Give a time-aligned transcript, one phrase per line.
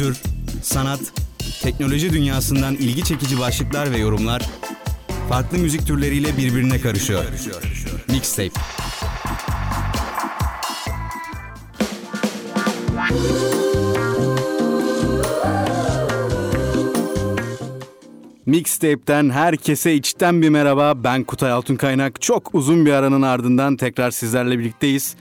[0.00, 0.22] kültür,
[0.62, 1.00] sanat,
[1.62, 4.42] teknoloji dünyasından ilgi çekici başlıklar ve yorumlar
[5.28, 7.24] farklı müzik türleriyle birbirine karışıyor.
[8.08, 8.60] Mixtape.
[18.46, 21.04] Mixtape'ten herkese içten bir merhaba.
[21.04, 22.22] Ben Kutay Altunkaynak.
[22.22, 25.16] Çok uzun bir aranın ardından tekrar sizlerle birlikteyiz.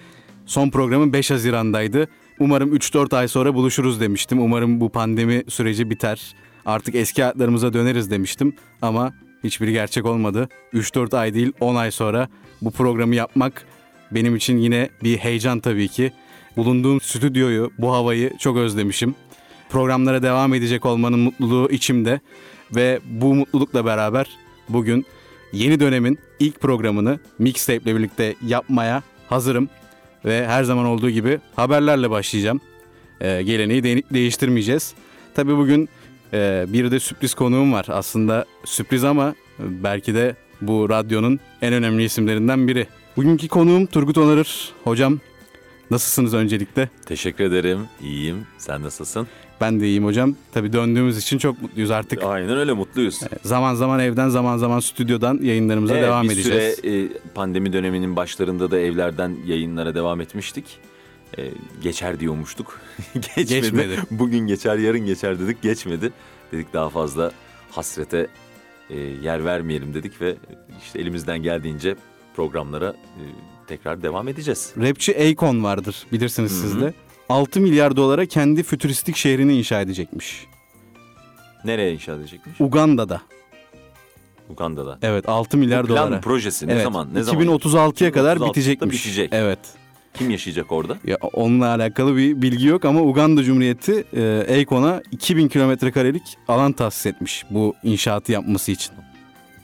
[0.46, 2.08] Son programı 5 Haziran'daydı.
[2.40, 4.42] Umarım 3-4 ay sonra buluşuruz demiştim.
[4.42, 6.36] Umarım bu pandemi süreci biter.
[6.66, 8.56] Artık eski hayatlarımıza döneriz demiştim.
[8.82, 10.50] Ama hiçbiri gerçek olmadı.
[10.74, 12.28] 3-4 ay değil 10 ay sonra
[12.62, 13.66] bu programı yapmak
[14.12, 16.12] benim için yine bir heyecan tabii ki.
[16.58, 19.16] Bulunduğum stüdyoyu, bu havayı çok özlemişim.
[19.70, 22.20] Programlara devam edecek olmanın mutluluğu içimde.
[22.76, 24.30] Ve bu mutlulukla beraber
[24.70, 25.06] bugün
[25.54, 29.70] yeni dönemin ilk programını Mixtape ile birlikte yapmaya hazırım.
[30.26, 32.62] Ve her zaman olduğu gibi haberlerle başlayacağım.
[33.22, 34.94] Ee, geleneği de- değiştirmeyeceğiz.
[35.36, 35.90] Tabii bugün
[36.34, 37.86] e, bir de sürpriz konuğum var.
[37.90, 42.88] Aslında sürpriz ama belki de bu radyonun en önemli isimlerinden biri.
[43.18, 44.70] Bugünkü konuğum Turgut Onarır.
[44.84, 45.20] Hocam
[45.92, 46.90] nasılsınız öncelikle?
[47.06, 47.80] Teşekkür ederim.
[48.02, 48.48] İyiyim.
[48.58, 49.28] Sen nasılsın?
[49.62, 50.36] Ben de iyiyim hocam.
[50.52, 52.24] Tabii döndüğümüz için çok mutluyuz artık.
[52.24, 53.20] Aynen öyle mutluyuz.
[53.44, 56.76] Zaman zaman evden zaman zaman stüdyodan yayınlarımıza Evet, devam bir edeceğiz.
[56.76, 60.66] süre e, pandemi döneminin başlarında da evlerden yayınlara devam etmiştik.
[61.38, 61.52] E,
[61.82, 62.80] geçer diyormuştuk.
[63.14, 63.48] Geçmedi.
[63.48, 63.96] Geçmedi.
[64.12, 65.62] Bugün geçer, yarın geçer dedik.
[65.62, 66.12] Geçmedi.
[66.52, 67.32] Dedik daha fazla
[67.72, 68.28] hasrete
[68.90, 70.36] e, yer vermeyelim dedik ve
[70.86, 71.96] işte elimizden geldiğince
[72.40, 73.24] programlara e,
[73.68, 74.74] tekrar devam edeceğiz.
[74.78, 76.60] Rapçi Akon vardır bilirsiniz Hı hı.
[76.60, 76.94] siz de.
[77.30, 80.46] 6 milyar dolara kendi fütüristik şehrini inşa edecekmiş.
[81.66, 82.62] Nereye inşa edecekmiş?
[82.62, 83.22] Uganda'da.
[84.50, 84.98] Uganda'da.
[85.02, 86.22] Evet 6 milyar Bu plan dolara.
[86.22, 87.10] projesi ne evet, zaman?
[87.14, 87.46] Ne zaman?
[87.46, 89.06] 2036'ya kadar 2036'da bitecekmiş.
[89.06, 89.30] bitecek.
[89.34, 89.60] Evet.
[90.14, 90.98] Kim yaşayacak orada?
[91.06, 96.72] Ya onunla alakalı bir bilgi yok ama Uganda Cumhuriyeti e, Akon'a 2000 kilometre karelik alan
[96.72, 98.94] tahsis etmiş bu inşaatı yapması için.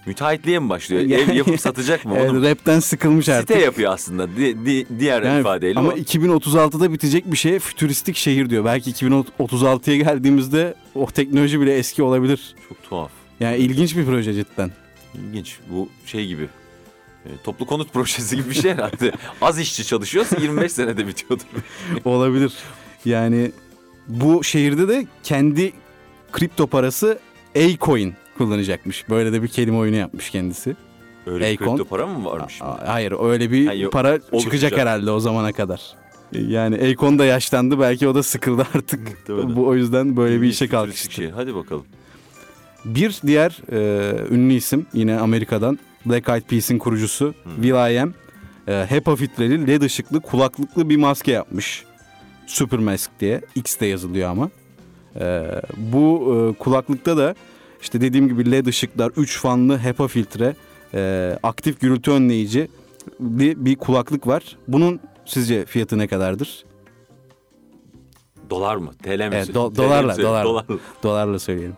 [0.06, 1.02] Müteahhitliğe mi başlıyor?
[1.02, 2.14] Ev yapıp satacak mı?
[2.14, 3.48] Onu rapten sıkılmış artık.
[3.48, 4.28] site yapıyor aslında.
[4.38, 5.94] Di- di- diğer Yani ifadeyle ama o.
[5.98, 8.66] 2036'da bitecek bir şeye fütüristik şehir diyor.
[8.66, 12.56] Belki 2036'ya geldiğimizde o teknoloji bile eski olabilir.
[12.70, 13.12] Çok tuhaf.
[13.40, 14.72] Yani ilginç bir proje cidden.
[15.16, 15.58] İlginç.
[15.72, 16.48] Bu şey gibi.
[17.26, 19.12] e, Toplu konut projesi gibi bir şey herhalde.
[19.42, 21.46] Az işçi çalışıyorsa 25 senede bitiyordur.
[22.06, 22.54] olabilir.
[23.06, 23.52] Yani
[24.08, 25.74] bu şehirde de kendi
[26.32, 27.20] kripto parası
[27.56, 29.10] A-Coin kullanacakmış.
[29.10, 30.76] Böyle de bir kelime oyunu yapmış kendisi.
[31.26, 31.66] Öyle Akon.
[31.66, 32.62] kripto para mı varmış?
[32.62, 34.40] A- Hayır öyle bir Ha, yok, para oluşacak.
[34.42, 35.82] çıkacak herhalde o zamana kadar.
[36.32, 39.28] Yani Akon da yaşlandı belki o da sıkıldı artık.
[39.56, 41.12] Bu o yüzden böyle bir işe kalkıştı.
[41.14, 41.30] Şey.
[41.30, 41.86] Hadi bakalım.
[42.86, 48.14] Bir diğer e, ünlü isim yine Amerika'dan Black Eyed Peas'in kurucusu Will.i.am
[48.68, 51.84] e, HEPA filtreli led ışıklı kulaklıklı bir maske yapmış.
[52.48, 53.42] Super Mask diye.
[53.56, 54.50] X de yazılıyor ama.
[55.20, 55.46] E,
[55.78, 57.36] bu e, kulaklıkta da
[57.86, 60.56] işte dediğim gibi led ışıklar, 3 fanlı HEPA filtre,
[60.94, 62.68] e, aktif gürültü önleyici
[63.20, 64.58] bir, bir kulaklık var.
[64.68, 66.66] Bunun sizce fiyatı ne kadardır?
[68.50, 68.92] Dolar mı?
[69.04, 69.30] TL mi?
[69.32, 70.44] Evet, do- dolarla, dolarla.
[70.44, 70.66] Dolar.
[71.04, 71.78] Dolarla söyleyelim.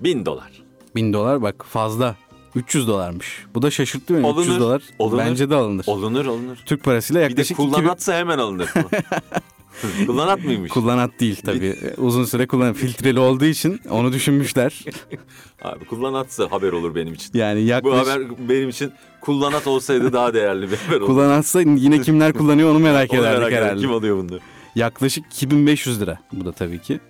[0.00, 0.62] Bin dolar.
[0.94, 2.16] Bin dolar bak fazla.
[2.54, 3.44] 300 dolarmış.
[3.54, 4.30] Bu da şaşırttı beni.
[4.30, 4.82] 300 Alınır, dolar.
[4.98, 5.18] alınır.
[5.18, 5.84] Bence de alınır.
[5.88, 6.56] Olunur olunur.
[6.66, 8.68] Türk parasıyla Bir de yaklaşık iki bin- kullanatsa hemen alınır.
[10.06, 10.70] kullanat mıymış?
[10.72, 11.76] Kullanat değil tabii.
[11.96, 14.84] Uzun süre kullan filtreli olduğu için onu düşünmüşler.
[15.62, 17.38] Abi kullanatsa haber olur benim için.
[17.38, 21.06] Yani Bu yaklaşık haber benim için kullanat olsaydı daha değerli bir haber olurdu.
[21.06, 23.80] kullanatsa yine kimler kullanıyor onu merak Onu ederdik merak herhalde.
[23.80, 24.38] Kim alıyor bunu?
[24.74, 27.00] Yaklaşık 2500 lira bu da tabii ki.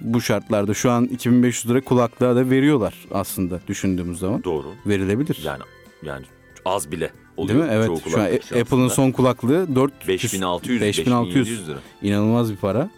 [0.00, 4.44] Bu şartlarda şu an 2500 lira kulaklığa da veriyorlar aslında düşündüğümüz zaman.
[4.44, 4.66] Doğru.
[4.86, 5.40] Verilebilir.
[5.44, 5.62] Yani
[6.02, 6.26] yani
[6.64, 7.58] az bile oluyor.
[7.58, 7.76] Değil mi?
[7.76, 7.90] Evet.
[8.10, 11.78] Şu an Apple'ın son kulaklığı 4 5600 5600 5700 lira.
[12.02, 12.90] inanılmaz bir para.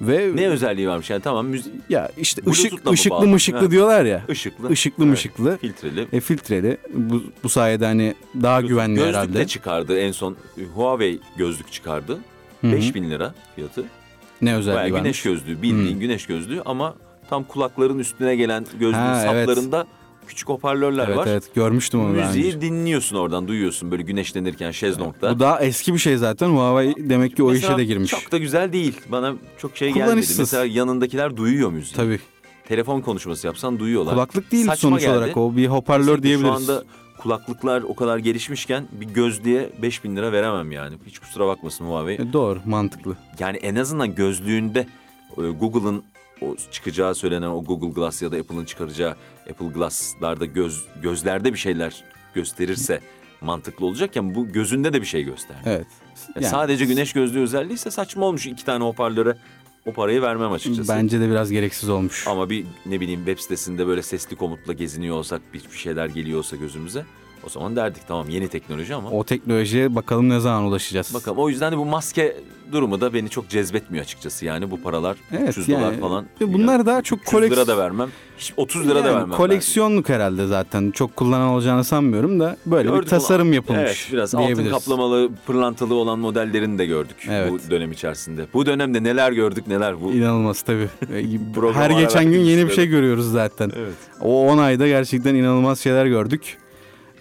[0.00, 3.70] Ve Ne özelliği varmış yani tamam müzik ya işte ışık mı ışıklı mışıklı Ha.
[3.70, 4.22] diyorlar ya.
[4.30, 4.72] ışıklı.
[4.72, 5.58] Işıklı Evet, mışıklı.
[5.60, 6.06] Filtreli.
[6.12, 6.76] E filtreli.
[6.94, 9.34] Bu, bu sayede hani daha güvenli Gözlük herhalde.
[9.34, 10.36] de çıkardı en son
[10.74, 12.18] Huawei gözlük çıkardı.
[12.60, 12.72] Hı hı.
[12.72, 13.84] 5000 lira fiyatı.
[14.42, 15.02] Ne özelliği varmış?
[15.02, 16.94] güneş gözlüğü bildiğin güneş gözlüğü ama
[17.30, 19.48] tam kulakların üstüne gelen gözlüğün Ha, evet.
[20.26, 21.26] Küçük hoparlörler Evet var.
[21.26, 22.60] evet görmüştüm onu Müziği önce.
[22.60, 25.34] dinliyorsun oradan duyuyorsun böyle güneşlenirken şezlongda.
[25.34, 26.48] Bu daha eski bir şey zaten.
[26.48, 28.10] Huawei demek ki o Mesela işe de girmiş.
[28.10, 29.00] Çok da güzel değil.
[29.08, 30.26] Bana çok şey gelmedi.
[30.38, 31.96] Mesela yanındakiler duyuyor müziği.
[31.96, 32.20] Tabii.
[32.68, 34.14] Telefon konuşması yapsan duyuyorlar.
[34.14, 35.12] Kulaklık değil Saçma sonuç geldi.
[35.18, 36.66] olarak o bir hoparlör Kesinlikle diyebiliriz.
[36.66, 36.84] Şu anda
[37.18, 40.94] kulaklıklar o kadar gelişmişken bir gözlüğe 5000 lira veremem yani.
[41.06, 42.14] Hiç kusura bakmasın Huawei.
[42.16, 43.16] E, Doğru mantıklı.
[43.38, 44.86] Yani en azından gözlüğünde
[45.38, 46.02] e, Google'ın
[46.42, 49.16] o çıkacağı söylenen o Google Glass ya da Apple'ın çıkaracağı
[49.50, 52.04] Apple Glass'larda göz gözlerde bir şeyler
[52.34, 53.00] gösterirse
[53.40, 55.56] mantıklı olacakken bu gözünde de bir şey göster.
[55.64, 55.86] Evet.
[56.40, 59.36] Ya Sadece güneş gözlüğü özelliğiyse saçma olmuş iki tane hoparlöre
[59.86, 60.92] o parayı vermem açıkçası.
[60.92, 62.26] Bence de biraz gereksiz olmuş.
[62.28, 66.56] Ama bir ne bileyim web sitesinde böyle sesli komutla geziniyor olsak bir, şeyler geliyor olsa
[66.56, 67.04] gözümüze
[67.46, 71.14] o zaman derdik tamam yeni teknoloji ama O teknolojiye bakalım ne zaman ulaşacağız.
[71.14, 71.38] bakalım.
[71.38, 72.36] O yüzden de bu maske
[72.72, 74.44] durumu da beni çok cezbetmiyor açıkçası.
[74.44, 76.26] Yani bu paralar Evet, 300 dolar yani falan.
[76.40, 78.08] bunlar daha çok 300 lira koleks- da vermem.
[78.38, 79.36] Hiç 30 lira da Yani vermem.
[79.36, 80.90] Koleksiyonluk herhalde zaten.
[80.90, 83.54] Çok kullanan olacağını sanmıyorum da böyle Gördük bir tasarım onu.
[83.54, 83.82] yapılmış.
[83.82, 87.50] Evet biraz altın kaplamalı, pırlantalı olan modellerini de gördük Evet.
[87.52, 88.46] bu dönem içerisinde.
[88.54, 90.12] Bu dönemde neler gördük neler bu.
[90.12, 90.88] İnanılmaz tabii.
[91.74, 92.90] Her geçen gün yeni bir şey istedim.
[92.90, 93.72] görüyoruz zaten.
[93.76, 93.92] Evet.
[94.20, 96.56] O 10 ayda gerçekten inanılmaz şeyler gördük.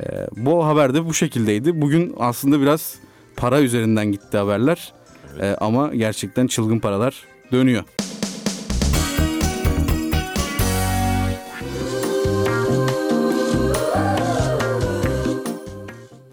[0.01, 1.81] Ee, bu haber de bu şekildeydi.
[1.81, 2.95] Bugün aslında biraz
[3.36, 4.94] para üzerinden gitti haberler.
[5.42, 7.83] Ee, ama gerçekten çılgın paralar dönüyor.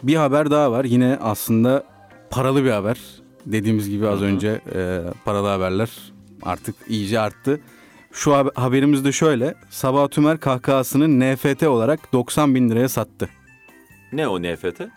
[0.03, 0.85] Bir haber daha var.
[0.85, 1.85] Yine aslında
[2.31, 2.99] paralı bir haber.
[3.47, 5.91] Dediğimiz gibi az önce e, paralı haberler
[6.43, 7.61] artık iyice arttı.
[8.13, 9.55] Şu hab- haberimiz de şöyle.
[9.71, 13.29] Sabah Tümer kahkahasını NFT olarak 90 bin liraya sattı.
[14.13, 14.81] Ne o NFT?
[14.81, 14.89] E,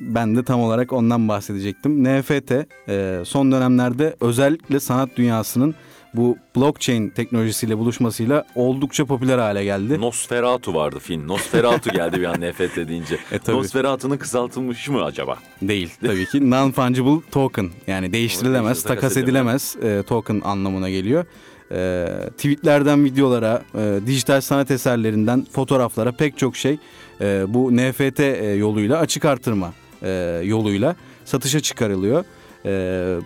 [0.00, 2.04] Ben de tam olarak ondan bahsedecektim.
[2.04, 2.52] NFT
[2.88, 5.74] e, son dönemlerde özellikle sanat dünyasının
[6.14, 10.00] bu blockchain teknolojisiyle buluşmasıyla oldukça popüler hale geldi.
[10.00, 11.28] Nosferatu vardı film.
[11.28, 13.18] Nosferatu geldi bir an NFT deyince.
[13.32, 13.56] E, tabii.
[13.56, 15.36] Nosferatu'nun kısaltılmış mı acaba?
[15.62, 16.38] Değil tabii ki.
[16.38, 21.24] Non-fungible token yani değiştirilemez, Takas takas edilemez e, token anlamına geliyor.
[21.72, 26.78] E, tweetlerden videolara, e, dijital sanat eserlerinden fotoğraflara pek çok şey
[27.20, 29.72] e, bu NFT e, yoluyla açık artırma
[30.02, 32.24] e, yoluyla satışa çıkarılıyor.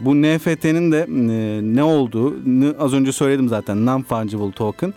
[0.01, 1.07] Bu NFT'nin de
[1.77, 4.95] ne olduğunu az önce söyledim zaten non-fungible token.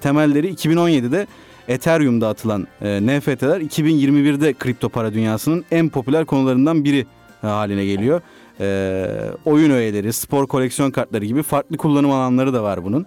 [0.00, 1.26] Temelleri 2017'de
[1.68, 7.06] Ethereum'da atılan NFT'ler 2021'de kripto para dünyasının en popüler konularından biri
[7.40, 8.20] haline geliyor.
[8.60, 9.06] E,
[9.44, 13.06] oyun öğeleri, spor koleksiyon kartları gibi farklı kullanım alanları da var bunun.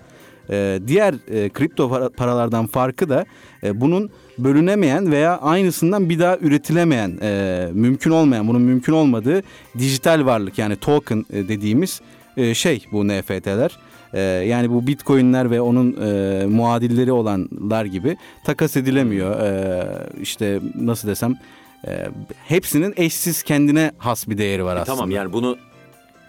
[0.52, 3.26] E, diğer e, kripto para- paralardan farkı da
[3.64, 9.42] e, bunun bölünemeyen veya aynısından bir daha üretilemeyen, e, mümkün olmayan, bunun mümkün olmadığı
[9.78, 12.02] dijital varlık yani token e, dediğimiz
[12.38, 13.78] e, şey bu NFT'ler.
[14.14, 19.40] E, yani bu bitcoinler ve onun e, muadilleri olanlar gibi takas edilemiyor.
[19.40, 19.84] E,
[20.22, 21.36] işte nasıl desem
[21.88, 22.08] e,
[22.48, 24.96] hepsinin eşsiz kendine has bir değeri var E, aslında.
[24.98, 25.58] tamam yani bunu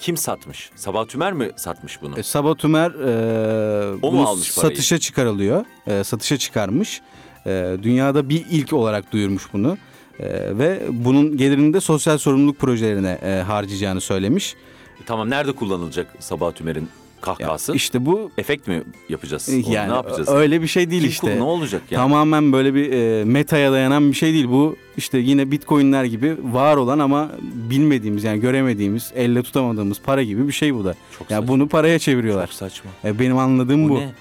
[0.03, 0.71] kim satmış?
[0.77, 2.19] Sabah Tümer mi satmış bunu?
[2.19, 4.71] E, Sabah Tümer e, O mu almış parayı?
[4.71, 5.65] satışa çıkarılıyor.
[5.87, 7.01] E, satışa çıkarmış.
[7.47, 9.79] E, dünyada bir ilk olarak duyurmuş bunu.
[10.21, 14.55] E, ve bunun gelirini de sosyal sorumluluk projelerine e, harcayacağını söylemiş.
[15.03, 16.89] E, tamam nerede kullanılacak Sabah Tümer'in
[17.29, 17.75] Ya, kahkahası?
[17.75, 19.49] işte bu Efekt mi yapacağız?
[19.67, 20.29] Onu yani ne yapacağız?
[20.29, 21.27] öyle bir şey değil Kim işte.
[21.27, 22.01] kullan- Ne olacak yani?
[22.03, 24.49] Tamamen böyle bir e, metaya dayanan bir şey değil.
[24.49, 27.31] Bu işte yine bitcoinler gibi var olan ama
[27.71, 30.95] bilmediğimiz yani göremediğimiz, elle tutamadığımız para gibi bir şey bu da.
[31.19, 31.49] Çok Ya saçma.
[31.55, 32.47] bunu paraya çeviriyorlar.
[32.47, 32.91] Çok saçma.
[33.05, 33.95] E, benim anladığım bu.
[33.95, 34.13] Bu ne?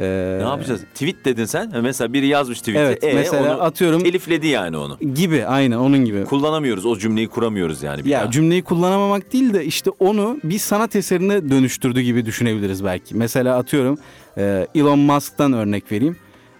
[0.00, 0.80] E, Ne yapacağız?
[0.94, 1.72] Tweet dedin sen.
[1.82, 2.78] Mesela biri yazmış tweet'i.
[2.78, 4.98] Evet, E, mesela onu atıyorum telifledi yani onu.
[5.14, 6.24] gibi aynen onun gibi.
[6.24, 6.86] Kullanamıyoruz.
[6.86, 8.04] O cümleyi kuramıyoruz yani.
[8.04, 8.30] bir Ya daha.
[8.30, 13.16] cümleyi kullanamamak değil de işte onu bir sanat eserine dönüştürdü gibi düşünebiliriz belki.
[13.16, 13.98] Mesela atıyorum
[14.38, 16.16] e, Elon Musk'tan örnek vereyim.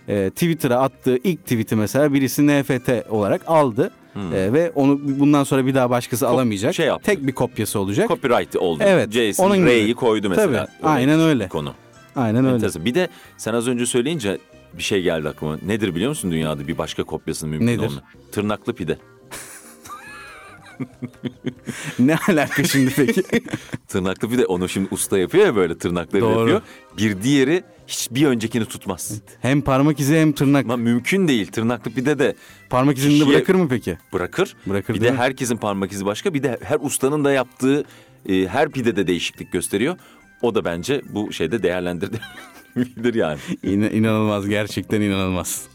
[0.09, 3.91] E, Twitter'a attığı ilk tweet'i mesela birisi NFT olarak aldı.
[4.35, 6.75] E, ve onu bundan sonra bir daha başkası alamayacak.
[6.75, 7.07] şey yaptı.
[7.07, 8.09] Tek bir kopyası olacak.
[8.09, 8.83] Copyright oldu.
[8.87, 9.51] Evet, Jason.
[9.67, 10.67] Ray'i koydu mesela.
[10.67, 11.49] Tabii, aynen öyle.
[11.49, 11.73] Konu.
[12.19, 12.55] Aynen öyle.
[12.55, 12.85] Enteresan.
[12.85, 14.39] Bir de sen az önce söyleyince
[14.79, 15.59] bir şey geldi aklıma.
[15.67, 17.87] Nedir biliyor musun dünyada bir başka kopyasının mümkün Nedir?
[17.87, 18.03] olma?
[18.33, 18.99] Tırnaklı pide.
[21.99, 23.23] ne alaka şimdi peki?
[23.89, 26.39] Tırnaklı pide onu şimdi usta yapıyor ya böyle tırnakları Doğru.
[26.39, 26.63] yapıyor.
[26.99, 29.23] Bir diğeri hiç bir öncekini tutmaz.
[29.41, 30.65] hem parmak izi hem tırnak.
[30.65, 31.47] Ama mümkün değil.
[31.47, 32.35] Tırnaklı pide de
[32.71, 33.99] Parmak izini de bırakır mı peki?
[34.13, 34.57] bırakır.
[34.67, 35.17] Bırakır bir de mi?
[35.17, 36.35] herkesin parmak izi başka.
[36.35, 37.85] Bir de her ustanın da yaptığı
[38.29, 39.97] e, her pidede değişiklik gösteriyor.
[40.43, 43.39] O da bence bu şeyde değerlendirdiğidir yani.
[43.63, 45.69] İna- inanılmaz gerçekten inanılmaz.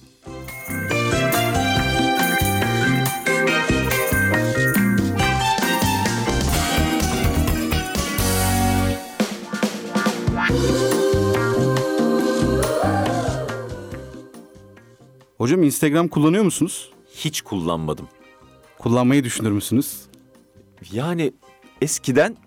[15.37, 16.91] Hocam Instagram kullanıyor musunuz?
[17.15, 18.07] Hiç kullanmadım.
[18.79, 20.01] Kullanmayı düşünür müsünüz?
[20.91, 21.33] Yani
[21.81, 22.37] eskiden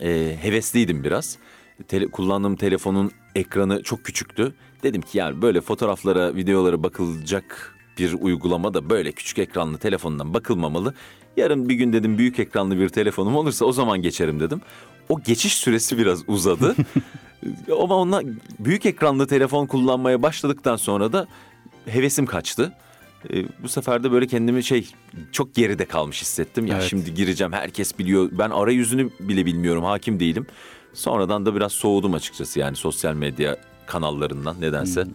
[0.00, 1.38] e, hevesliydim biraz.
[1.82, 4.54] Tele- kullandığım telefonun ekranı çok küçüktü.
[4.82, 10.94] Dedim ki yani böyle fotoğraflara, videolara bakılacak bir uygulama da böyle küçük ekranlı telefondan bakılmamalı.
[11.36, 14.60] Yarın bir gün dedim büyük ekranlı bir telefonum olursa o zaman geçerim dedim.
[15.08, 16.74] O geçiş süresi biraz uzadı.
[17.80, 18.22] Ama onunla
[18.58, 21.26] büyük ekranlı telefon kullanmaya başladıktan sonra da
[21.86, 22.72] hevesim kaçtı.
[23.32, 24.88] E, bu sefer de böyle kendimi şey
[25.32, 26.66] çok geride kalmış hissettim.
[26.66, 26.86] Ya Evet.
[26.90, 28.28] şimdi gireceğim herkes biliyor.
[28.32, 30.46] Ben arayüzünü bile bilmiyorum hakim değilim.
[30.94, 33.56] Sonradan da biraz soğudum açıkçası yani sosyal medya
[33.86, 35.00] kanallarından nedense.
[35.00, 35.10] Yani-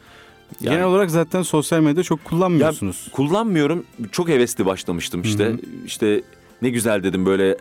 [0.76, 3.08] Genel olarak zaten sosyal medya çok Ya, kullanmıyorsunuz.
[3.12, 3.86] kullanmıyorum.
[4.12, 5.56] Çok hevesli başlamıştım işte.
[5.86, 6.22] İşte
[6.62, 7.58] ne güzel dedim böyle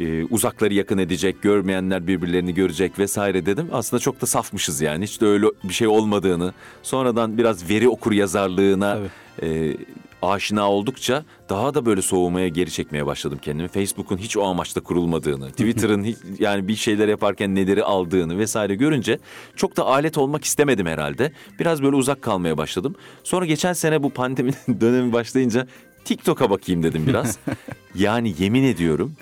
[0.00, 3.68] e, uzakları yakın edecek, görmeyenler birbirlerini görecek vesaire dedim.
[3.72, 5.04] Aslında çok da safmışız yani.
[5.04, 6.52] Hiç de öyle bir şey olmadığını.
[6.82, 8.98] Sonradan biraz veri okur yazarlığına
[9.42, 9.76] e,
[10.22, 13.68] aşina oldukça daha da böyle soğumaya, geri çekmeye başladım kendimi.
[13.68, 19.18] Facebook'un hiç o amaçla kurulmadığını, Twitter'ın hiç, yani bir şeyler yaparken neleri aldığını vesaire görünce
[19.56, 21.32] çok da alet olmak istemedim herhalde.
[21.58, 22.94] Biraz böyle uzak kalmaya başladım.
[23.24, 25.66] Sonra geçen sene bu pandemi dönemi başlayınca
[26.04, 27.38] TikTok'a bakayım dedim biraz.
[27.94, 29.14] yani yemin ediyorum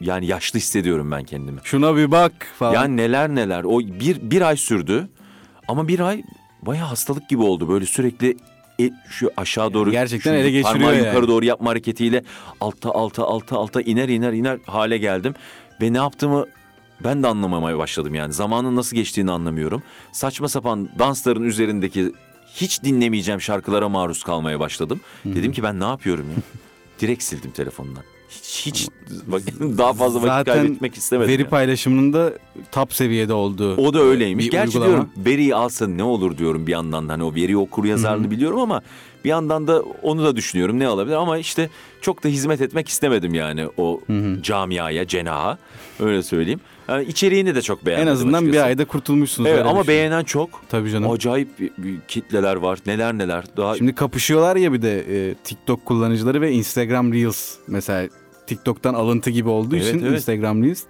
[0.00, 1.60] yani yaşlı hissediyorum ben kendimi.
[1.64, 2.74] Şuna bir bak falan.
[2.74, 3.64] Yani neler neler.
[3.64, 5.08] O bir, bir ay sürdü
[5.68, 6.22] ama bir ay
[6.62, 7.68] bayağı hastalık gibi oldu.
[7.68, 8.36] Böyle sürekli
[8.84, 11.06] e- şu aşağı doğru gerçekten ele geçiriyor parmağı yani.
[11.06, 12.22] yukarı doğru yapma hareketiyle
[12.60, 15.34] alta alta alta alta iner iner iner hale geldim.
[15.80, 16.46] Ve ne yaptığımı
[17.04, 18.32] ben de anlamamaya başladım yani.
[18.32, 19.82] Zamanın nasıl geçtiğini anlamıyorum.
[20.12, 22.12] Saçma sapan dansların üzerindeki
[22.54, 25.00] hiç dinlemeyeceğim şarkılara maruz kalmaya başladım.
[25.24, 26.36] Dedim ki ben ne yapıyorum ya?
[27.00, 28.04] Direkt sildim telefondan.
[28.42, 28.88] Hiç,
[29.78, 31.32] daha fazla vakit Zaten kaybetmek istemedim.
[31.32, 31.48] Veri ya.
[31.48, 32.32] paylaşımının da
[32.72, 33.76] top seviyede olduğu.
[33.76, 34.46] O da öyleymiş.
[34.46, 34.86] bir Gerçi uygulama.
[34.92, 37.12] diyorum veriyi alsa ne olur diyorum bir yandan da.
[37.12, 38.82] Hani o veri okur yazarını biliyorum ama
[39.24, 41.70] bir yandan da onu da düşünüyorum ne olabilir ama işte
[42.00, 44.00] çok da hizmet etmek istemedim yani o
[44.42, 45.58] camiaya, cenaha
[46.00, 46.60] öyle söyleyeyim.
[46.88, 48.66] Yani içeriğini de çok En beğenmedim azından bir açıkçası.
[48.66, 49.50] ayda kurtulmuşsunuz.
[49.50, 50.50] Evet ama beğenen çok.
[50.68, 51.10] Tabii canım.
[51.10, 52.78] Acayip bir- bir kitleler var.
[52.86, 53.44] Neler neler.
[53.56, 54.98] Daha Şimdi kapışıyorlar ya bir de
[55.30, 57.54] e, TikTok kullanıcıları ve Instagram Reels.
[57.68, 58.08] Mesela
[58.56, 60.12] TikTok'tan alıntı gibi olduğu Evet, için evet.
[60.18, 60.82] Instagram Reels.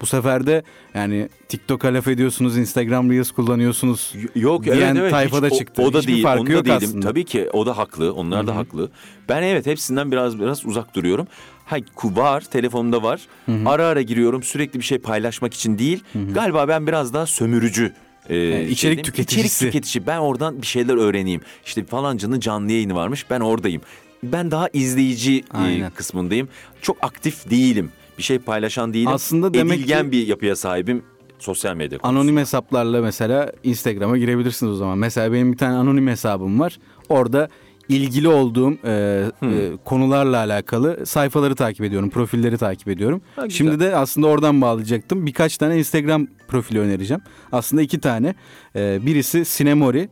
[0.00, 0.62] Bu sefer de
[0.94, 4.14] yani TikTok'a laf ediyorsunuz, Instagram Reels kullanıyorsunuz.
[4.34, 5.82] Yok diyen evet evet tayfa da Hiç o- çıktı.
[5.82, 6.22] O, da Hiçbir değil.
[6.22, 6.78] farkı Onda yok değilim.
[6.84, 7.06] aslında.
[7.06, 8.12] Tabii ki o da haklı.
[8.14, 8.90] Onlar da haklı.
[9.28, 11.26] Ben evet hepsinden biraz biraz uzak duruyorum.
[11.64, 13.20] Ha var telefonumda var.
[13.66, 16.04] Ara ara giriyorum sürekli bir şey paylaşmak için değil.
[16.34, 17.92] Galiba ben biraz daha sömürücü.
[18.28, 19.46] e, içerik şey tüketicisi.
[19.46, 20.06] İçerik tüketici.
[20.06, 21.40] Ben oradan bir şeyler öğreneyim.
[21.66, 23.26] İşte falancının canlı yayını varmış.
[23.30, 23.82] Ben oradayım.
[24.22, 25.90] Ben daha izleyici e, Aynen.
[25.90, 26.48] kısmındayım.
[26.82, 27.90] Çok aktif değilim.
[28.18, 29.08] Bir şey paylaşan değilim.
[29.08, 31.02] Aslında demek Edilgen ki- bir yapıya sahibim
[31.38, 32.20] sosyal medya konusunda.
[32.20, 34.98] Anonim hesaplarla mesela Instagram'a girebilirsiniz o zaman.
[34.98, 36.78] Mesela benim bir tane anonim hesabım var.
[37.08, 37.48] Orada
[37.88, 43.22] ilgili olduğum e, e, konularla alakalı sayfaları takip ediyorum, profilleri takip ediyorum.
[43.36, 43.56] Ha, güzel.
[43.56, 45.26] Şimdi de aslında oradan bağlayacaktım.
[45.26, 47.22] Birkaç tane Instagram profili önereceğim.
[47.52, 48.34] Aslında iki tane.
[48.76, 50.08] E, birisi Sinemori,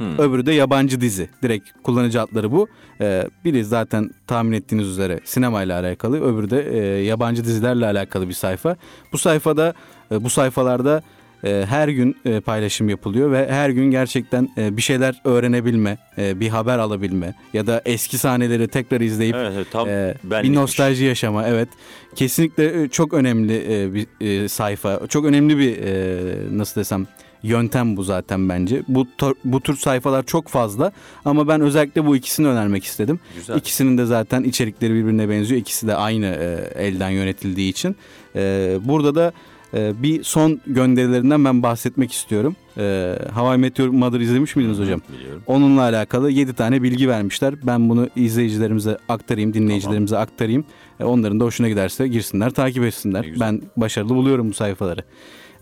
[0.00, 1.28] öbürü de yabancı dizi.
[1.42, 2.68] Direkt kullanıcı adları bu.
[3.00, 8.32] E, biri zaten tahmin ettiğiniz üzere sinemayla alakalı, öbürü de e, yabancı dizilerle alakalı bir
[8.34, 8.76] sayfa.
[9.12, 9.74] Bu sayfada,
[10.12, 11.02] e, bu sayfalarda
[11.44, 16.40] e, her gün e, paylaşım yapılıyor ve her gün gerçekten e, bir şeyler öğrenebilme, e,
[16.40, 21.46] bir haber alabilme ya da eski sahneleri tekrar izleyip Evet, tam e, bir nostalji yaşama.
[21.46, 21.68] Evet,
[22.14, 27.06] kesinlikle e, çok önemli e, bir e, sayfa, çok önemli bir e, nasıl desem
[27.42, 28.82] yöntem bu zaten bence.
[28.88, 29.06] Bu
[29.44, 30.92] bu tür sayfalar çok fazla
[31.24, 33.20] ama ben özellikle bu ikisini önermek istedim.
[33.36, 33.56] Güzel.
[33.56, 35.60] İkisinin de zaten içerikleri birbirine benziyor.
[35.60, 37.96] İkisi de aynı e, elden yönetildiği için.
[38.36, 39.32] E, burada da
[39.74, 42.56] e, bir son gönderilerinden ben bahsetmek istiyorum.
[42.78, 45.00] E, Hawaii Meteor Mother izlemiş miydiniz hocam?
[45.18, 45.42] Biliyorum.
[45.46, 47.54] Onunla alakalı 7 tane bilgi vermişler.
[47.62, 50.64] Ben bunu izleyicilerimize aktarayım, dinleyicilerimize aktarayım.
[51.00, 53.26] E, onların da hoşuna giderse girsinler, takip etsinler.
[53.40, 55.04] Ben başarılı buluyorum bu sayfaları.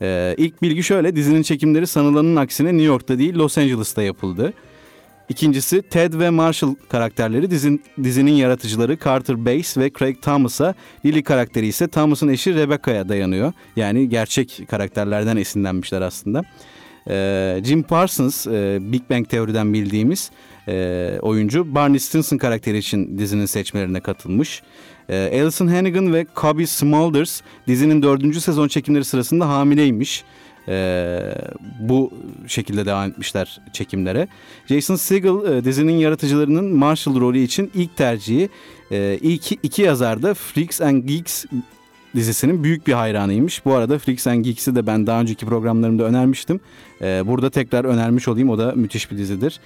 [0.02, 4.52] E, ilk bilgi şöyle, dizinin çekimleri sanılanın aksine New York'ta değil Los Angeles'ta yapıldı.
[5.28, 10.74] İkincisi Ted ve Marshall karakterleri dizin, dizinin yaratıcıları Carter Bass ve Craig Thomas'a,
[11.04, 13.52] Lily karakteri ise Thomas'ın eşi Rebecca'ya dayanıyor.
[13.76, 16.44] Yani gerçek karakterlerden esinlenmişler aslında.
[17.08, 20.30] Ee, Jim Parsons, e, Big Bang Teori'den bildiğimiz
[20.68, 24.62] e, oyuncu Barney Stinson karakteri için dizinin seçmelerine katılmış.
[25.08, 30.24] E, Alison Hannigan ve Cobie Smulders dizinin dördüncü sezon çekimleri sırasında hamileymiş.
[30.68, 31.18] E,
[31.80, 32.10] bu
[32.46, 34.28] şekilde devam etmişler çekimlere.
[34.66, 38.48] Jason Segel e, dizinin yaratıcılarının Marshall rolü için ilk tercihi.
[38.90, 41.44] E, ilk iki yazar da Freaks and Geeks
[42.14, 43.64] dizisinin büyük bir hayranıymış.
[43.64, 46.60] Bu arada Freaks and Geeks'i de ben daha önceki programlarımda önermiştim.
[47.02, 48.50] Ee, burada tekrar önermiş olayım.
[48.50, 49.60] O da müthiş bir dizidir.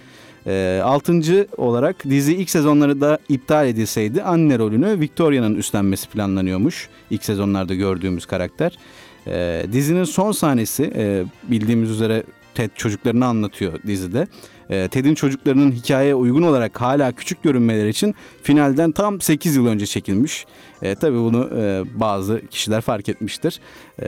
[0.85, 6.89] Altıncı olarak dizi ilk sezonları da iptal edilseydi anne rolünü Victoria'nın üstlenmesi planlanıyormuş.
[7.11, 8.79] İlk sezonlarda gördüğümüz karakter.
[9.27, 12.23] Ee, dizinin son sahnesi e, bildiğimiz üzere
[12.55, 14.27] Ted çocuklarını anlatıyor dizide.
[14.71, 19.87] E, Ted'in çocuklarının hikayeye uygun olarak hala küçük görünmeleri için finalden tam 8 yıl önce
[19.87, 20.47] çekilmiş.
[20.83, 23.61] E, tabii bunu e, bazı kişiler fark etmiştir.
[24.03, 24.07] E,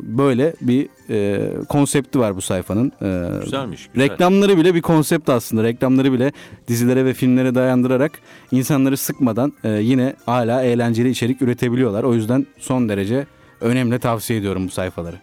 [0.00, 2.92] böyle bir e, konsepti var bu sayfanın.
[3.02, 3.88] E, Güzelmiş.
[3.94, 4.10] Güzel.
[4.10, 5.62] Reklamları bile bir konsept aslında.
[5.64, 6.32] Reklamları bile
[6.68, 8.12] dizilere ve filmlere dayandırarak
[8.52, 12.04] insanları sıkmadan e, yine hala eğlenceli içerik üretebiliyorlar.
[12.04, 13.26] O yüzden son derece
[13.60, 15.16] önemli tavsiye ediyorum bu sayfaları.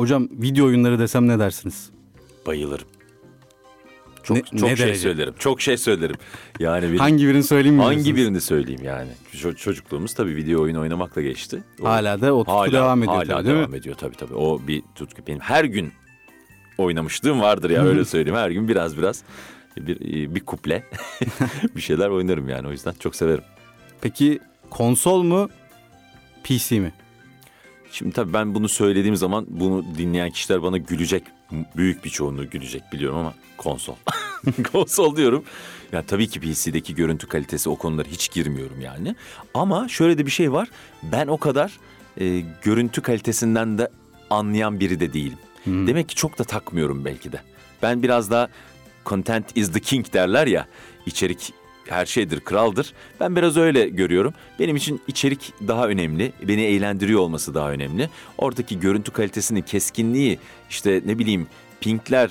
[0.00, 1.90] Hocam video oyunları desem ne dersiniz?
[2.46, 2.86] Bayılırım.
[4.22, 5.00] Çok Ne- çok ne şey derece?
[5.00, 5.34] söylerim.
[5.38, 6.16] Çok şey söylerim.
[6.58, 7.82] Yani bir, Hangi birini söyleyeyim mi?
[7.82, 8.16] hangi diyorsunuz?
[8.26, 9.08] birini söyleyeyim yani?
[9.34, 11.62] Ço- çocukluğumuz tabii video oyunu oynamakla geçti.
[11.82, 13.76] O- Hala da o tutku hala, devam ediyor hala tabii, değil devam mi?
[13.76, 14.34] ediyor tabii tabii.
[14.34, 15.92] O bir tutku benim her gün
[16.78, 18.38] oynamışlığım vardır ya öyle söyleyeyim.
[18.38, 19.22] Her gün biraz biraz
[19.76, 20.84] bir bir kuple
[21.76, 23.44] bir şeyler oynarım yani o yüzden çok severim.
[24.00, 24.38] Peki
[24.70, 25.48] konsol mu
[26.44, 26.92] PC mi?
[27.92, 31.24] Şimdi tabii ben bunu söylediğim zaman bunu dinleyen kişiler bana gülecek.
[31.76, 33.94] Büyük bir çoğunluğu gülecek biliyorum ama konsol.
[34.72, 35.44] konsol diyorum.
[35.92, 39.14] Ya tabii ki PC'deki görüntü kalitesi o konulara hiç girmiyorum yani.
[39.54, 40.68] Ama şöyle de bir şey var.
[41.02, 41.78] Ben o kadar
[42.20, 43.88] e, görüntü kalitesinden de
[44.30, 45.38] anlayan biri de değilim.
[45.66, 47.40] Demek ki çok da takmıyorum belki de.
[47.82, 48.48] Ben biraz daha
[49.06, 50.66] content is the king derler ya.
[51.06, 51.52] içerik
[51.90, 52.92] her şeydir, kraldır.
[53.20, 54.34] Ben biraz öyle görüyorum.
[54.58, 56.32] Benim için içerik daha önemli.
[56.48, 58.10] Beni eğlendiriyor olması daha önemli.
[58.38, 60.38] Oradaki görüntü kalitesinin keskinliği,
[60.70, 61.46] işte ne bileyim
[61.80, 62.30] pinkler,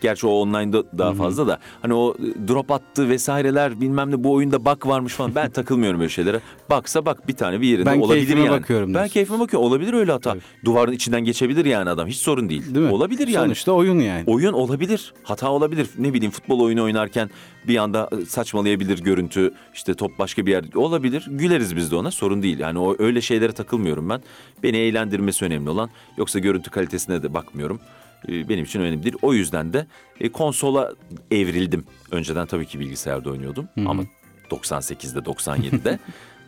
[0.00, 2.14] gerçi o online'da daha fazla da hani o
[2.48, 5.34] drop attı vesaireler bilmem ne bu oyunda bug varmış falan.
[5.34, 6.40] Ben takılmıyorum böyle şeylere.
[6.70, 8.60] Baksa bak bir tane bir yerinde Ben olabilir keyfime yani.
[8.60, 9.12] bakıyorum Ben diyorsun.
[9.12, 9.68] keyfime bakıyorum.
[9.68, 10.36] Olabilir öyle hata.
[10.64, 12.06] Duvarın içinden geçebilir yani adam.
[12.08, 12.74] Hiç sorun değil.
[12.74, 12.92] Değil mi?
[12.92, 13.44] Olabilir yani.
[13.44, 14.24] Sonuçta oyun yani.
[14.26, 15.14] Oyun olabilir.
[15.22, 15.88] Hata olabilir.
[15.98, 17.30] Ne bileyim futbol oyunu oynarken
[17.68, 19.50] bir anda e, saçmalayabilir görüntü.
[19.74, 21.26] İşte top başka bir yer olabilir.
[21.30, 22.10] Güleriz biz de ona.
[22.10, 22.58] Sorun değil.
[22.58, 24.22] Yani o öyle şeylere takılmıyorum ben.
[24.62, 25.90] Beni eğlendirmesi önemli olan.
[26.16, 27.80] Yoksa görüntü kalitesine de bakmıyorum.
[28.28, 29.16] E, Benim için önemli değil.
[29.22, 29.86] O yüzden de
[30.20, 30.92] e, konsola
[31.30, 31.84] evrildim.
[32.10, 34.02] Önceden tabii ki bilgisayarda oynuyordum ama
[34.50, 35.98] 98'de 97'de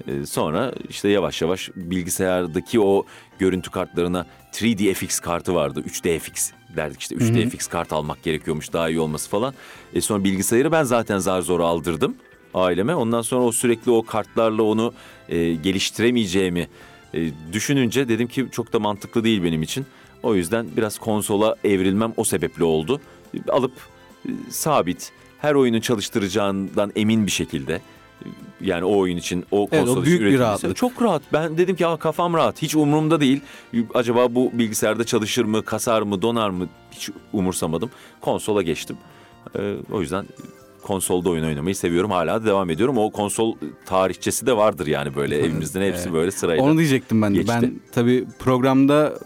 [0.07, 3.07] e, sonra işte yavaş yavaş bilgisayardaki o
[3.39, 5.85] görüntü kartlarına 3D FX kartı vardı.
[5.89, 9.55] 3D FX derdik işte 3D FX kart almak gerekiyormuş daha iyi olması falan.
[9.95, 12.17] E sonra bilgisayarı ben zaten zar zor aldırdım
[12.55, 12.95] aileme.
[12.95, 14.93] Ondan sonra o sürekli o kartlarla onu
[15.29, 16.69] e, geliştiremeyeceğimi
[17.15, 19.87] e, düşününce dedim ki çok da mantıklı değil benim için.
[20.23, 23.01] O yüzden biraz konsola evrilmem o sebeple oldu.
[23.49, 23.73] Alıp
[24.29, 28.27] e, sabit her oyunu çalıştıracağından emin bir şekilde e,
[28.61, 30.77] yani o oyun için o Evet, o konsol büyük bir rahatlık.
[30.77, 31.23] Çok rahat.
[31.33, 32.63] Ben dedim ki Aa, kafam rahat.
[32.63, 33.41] Hiç umurumda değil.
[33.95, 36.69] Acaba bu bilgisayarda çalışır mı, kasar mı, donar mı?
[36.91, 37.91] Hiç umursamadım.
[38.21, 38.97] Konsola geçtim.
[39.59, 40.27] Ee, o yüzden
[40.83, 42.11] konsolda oyun oynamayı seviyorum.
[42.11, 42.99] Hala da devam ediyorum.
[42.99, 43.55] O konsol
[43.87, 46.13] tarihçesi de vardır yani böyle evimizden hepsi Evet.
[46.13, 46.65] böyle sırayla.
[46.65, 47.39] Onu diyecektim ben de.
[47.39, 47.59] geçti.
[47.63, 49.19] Ben tabii programda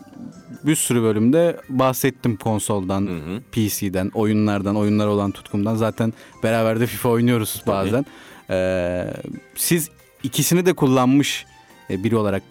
[0.65, 3.41] bir sürü bölümde bahsettim konsoldan, Hı hı.
[3.53, 5.75] PC'den, oyunlardan, oyunlara olan tutkumdan.
[5.75, 6.13] Zaten
[6.43, 8.07] beraber de FIFA oynuyoruz bazen.
[8.51, 9.07] Ee,
[9.55, 9.91] siz
[10.23, 11.47] ikisini de kullanmış
[11.91, 12.43] e, biri olarak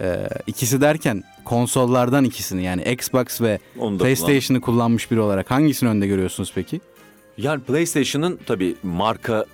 [0.00, 3.58] e, ikisi derken konsollardan ikisini yani Xbox ve
[3.98, 6.80] PlayStation'ı kullanmış biri olarak hangisini önde görüyorsunuz peki?
[7.38, 9.44] Yani PlayStation'ın tabii marka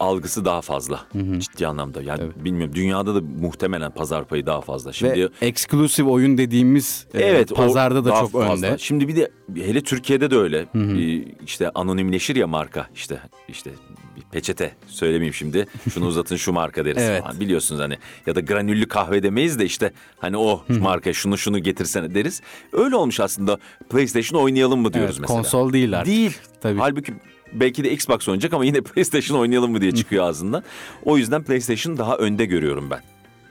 [0.00, 1.00] algısı daha fazla
[1.38, 2.02] ciddi anlamda.
[2.02, 2.44] Yani Evet.
[2.44, 4.92] bilmiyorum dünyada da muhtemelen pazar payı daha fazla.
[4.92, 8.66] Şimdi Ve exclusive oyun dediğimiz e, Evet, pazarda da çok fazla.
[8.66, 8.78] önde.
[8.78, 10.66] Şimdi bir de hele Türkiye'de de öyle.
[10.74, 12.86] Ee, işte anonimleşir ya marka.
[12.94, 13.70] İşte işte
[14.16, 15.66] bir peçete söylemeyeyim şimdi.
[15.94, 17.22] Şunu uzatın şu marka deriz Evet.
[17.22, 17.40] falan.
[17.40, 22.14] Biliyorsunuz hani ya da granüllü kahve demeyiz de işte hani o marka şunu şunu getirsene
[22.14, 22.42] deriz.
[22.72, 23.58] Öyle olmuş aslında.
[23.90, 25.36] PlayStation oynayalım mı diyoruz Evet, mesela.
[25.36, 26.06] konsol değil artık.
[26.14, 26.38] Değil.
[26.60, 26.78] Tabii.
[26.78, 27.14] Halbuki
[27.52, 30.62] belki de Xbox oynayacak ama yine PlayStation oynayalım mı diye çıkıyor ağzından.
[31.04, 33.00] O yüzden PlayStation daha önde görüyorum ben.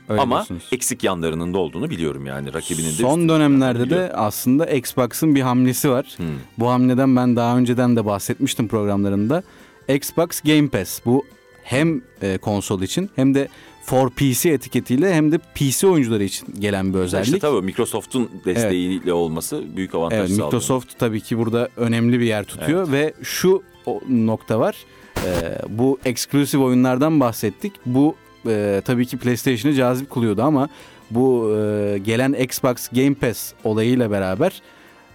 [0.10, 0.64] Öyle ama diyorsunuz.
[0.72, 5.90] eksik yanlarının da olduğunu biliyorum yani rakibinin de Son dönemlerde de aslında Xbox'ın bir hamlesi
[5.90, 6.06] var.
[6.18, 6.26] Hmm.
[6.58, 9.44] Bu hamleden ben daha önceden de bahsetmiştim programlarında.
[9.90, 11.26] Xbox Game Pass bu
[11.64, 13.48] hem e, konsol için hem de
[13.88, 17.26] for PC etiketiyle hem de PC oyuncuları için gelen bir özellik.
[17.26, 20.46] İşte tabii Microsoft'un desteğiyle olması büyük avantaj Evet, sağlıyor.
[20.46, 23.64] Microsoft tabii ki burada önemli bir yer tutuyor ve şu
[24.10, 24.76] nokta var.
[25.26, 27.74] Ee, bu exclusive oyunlardan bahsettik.
[27.86, 28.16] Bu
[28.48, 30.70] e, tabii ki PlayStation'ı cazip kılıyordu ama
[31.12, 34.62] bu e, gelen Xbox Game Pass olayıyla beraber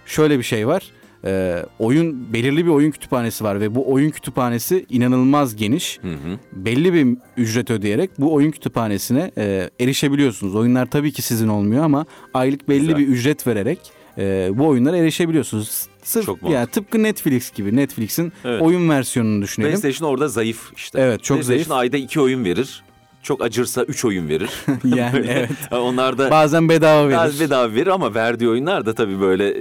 [0.05, 0.83] şöyle bir şey var.
[1.25, 5.99] Ee, oyun belirli bir oyun kütüphanesi var ve bu oyun kütüphanesi inanılmaz geniş.
[6.01, 6.39] Hı hı.
[6.51, 10.55] Belli bir ücret ödeyerek bu oyun kütüphanesine e, erişebiliyorsunuz.
[10.55, 12.97] Oyunlar tabii ki sizin olmuyor ama aylık belli Güzel.
[12.97, 13.79] bir ücret vererek
[14.17, 15.85] e, bu oyunlara erişebiliyorsunuz.
[16.03, 17.75] Sırf Çok yani tıpkı Netflix gibi.
[17.75, 18.61] Netflix'in Evet.
[18.61, 19.71] oyun versiyonunu düşünelim.
[19.71, 20.99] PlayStation orada zayıf işte.
[21.01, 21.71] Evet, çok PlayStation zayıf.
[21.71, 22.83] ayda iki oyun verir.
[23.23, 24.49] Çok acırsa üç oyun verir.
[24.95, 25.49] Yani evet.
[25.71, 27.09] Onlar da Bazen bedava verir.
[27.11, 29.53] biraz bedava verir ama verdiği oyunlar da tabii böyle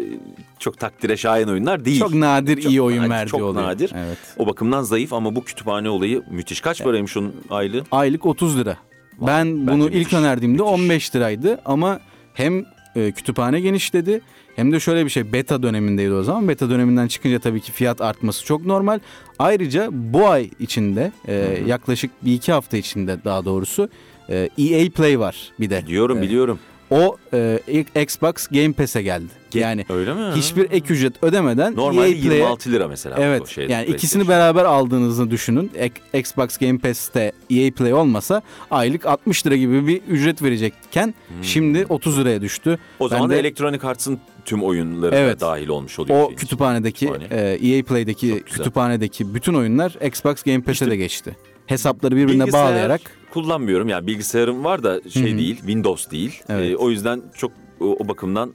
[0.58, 1.98] çok takdire şayan oyunlar değil.
[2.00, 3.64] Çok nadir Çok iyi oyun verdiği çok oluyor.
[3.66, 3.90] nadir.
[3.96, 4.18] Evet.
[4.38, 6.60] O bakımdan zayıf ama bu kütüphane olayı müthiş.
[6.60, 7.82] Kaç paraymış onun aylığı?
[7.90, 8.76] Aylık 30 lira.
[9.20, 10.74] ben bence bunu ilk müthiş, önerdiğimde müthiş.
[10.80, 12.00] 15 liraydı ama
[12.34, 12.64] hem
[12.96, 14.20] e, kütüphane genişledi
[14.56, 16.48] hem de şöyle bir şey beta dönemindeydi o zaman.
[16.48, 18.98] Beta döneminden çıkınca tabii ki fiyat artması çok normal.
[19.38, 23.88] Ayrıca bu ay içinde e, yaklaşık bir iki hafta içinde daha doğrusu
[24.28, 25.82] e, EA Play var bir de.
[25.86, 26.58] Biliyorum E, biliyorum.
[26.90, 29.28] O e, Xbox Game Pass'e geldi.
[29.54, 30.20] Yani Öyle mi?
[30.36, 33.16] hiçbir ek ücret ödemeden Normalde EA Play'e 26 lira mesela.
[33.18, 35.70] Evet şeyde, yani ikisini beraber aldığınızı düşünün.
[35.74, 41.86] Ek- Xbox Game Pass'te EA Play olmasa aylık 60 lira gibi bir ücret verecekken şimdi
[41.88, 42.70] 30 liraya düştü.
[42.70, 43.06] Hmm.
[43.06, 45.40] O zaman Ben da de Electronic Arts'ın tüm oyunları Evet.
[45.40, 46.22] da dahil olmuş oluyor.
[46.22, 47.40] o kütüphanedeki Kütüphane.
[47.40, 51.36] e, EA Play'deki kütüphanedeki bütün oyunlar Xbox Game Pass'e İşte- de geçti.
[51.66, 53.00] Hesapları birbirine Bilgisayar bağlayarak
[53.30, 53.88] kullanmıyorum.
[53.88, 55.38] Yani bilgisayarım var da şey Hı hı.
[55.38, 56.42] değil, Windows değil.
[56.48, 56.70] Evet.
[56.72, 58.54] Ee, o yüzden çok o, o bakımdan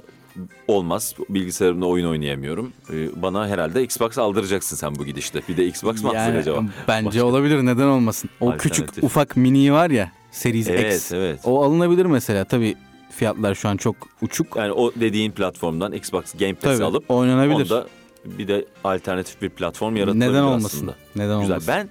[0.68, 1.16] olmaz.
[1.30, 2.74] Bilgisayarımda oyun oynayamıyorum.
[2.94, 5.42] Ee, bana herhalde Xbox aldıracaksın sen bu gidişte.
[5.50, 6.64] Bir de Xbox mı yani acaba?
[6.88, 8.30] bence Başka- olabilir neden olmasın.
[8.42, 8.72] O Alternatif.
[8.88, 11.12] küçük ufak mini var ya Series Evet, X.
[11.12, 11.40] evet.
[11.44, 12.44] O alınabilir mesela.
[12.46, 12.76] Tabii
[13.18, 14.56] fiyatlar şu an çok uçuk.
[14.56, 17.56] Yani o dediğin platformdan Xbox Game Pass'i alıp oynanabilir.
[17.72, 17.88] onda
[18.26, 20.78] bir de alternatif bir platform yaratılabilir Neden olmasın?
[20.78, 20.96] aslında.
[21.16, 21.56] Neden Güzel.
[21.56, 21.74] olmasın?
[21.74, 21.90] Ben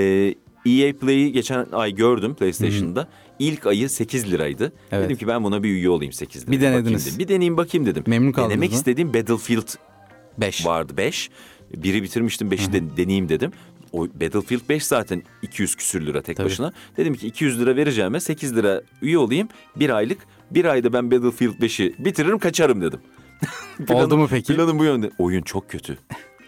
[0.00, 0.34] e,
[0.66, 3.08] EA Play'i geçen ay gördüm PlayStation'da.
[3.38, 4.72] İlk ayı 8 liraydı.
[4.92, 5.04] Evet.
[5.04, 6.52] Dedim ki ben buna bir üye olayım 8 liraya.
[6.52, 7.06] Bir denediniz.
[7.06, 7.18] dedim.
[7.18, 8.04] Bir deneyeyim bakayım dedim.
[8.06, 8.76] Memnun kaldınız Denemek mı?
[8.76, 9.68] istediğim Battlefield
[10.38, 10.66] 5.
[10.66, 11.30] vardı 5.
[11.76, 13.52] Biri bitirmiştim 5'i de deneyeyim dedim.
[13.92, 16.46] O Battlefield 5 zaten 200 küsür lira tek Tabii.
[16.46, 16.72] başına.
[16.96, 19.48] Dedim ki 200 lira vereceğime 8 lira üye olayım.
[19.76, 20.18] Bir aylık.
[20.50, 23.00] Bir ayda ben Battlefield 5'i bitiririm kaçarım dedim.
[23.90, 24.56] Oldu mu peki?
[24.56, 25.10] Planım bu yönde.
[25.18, 25.98] Oyun çok kötü.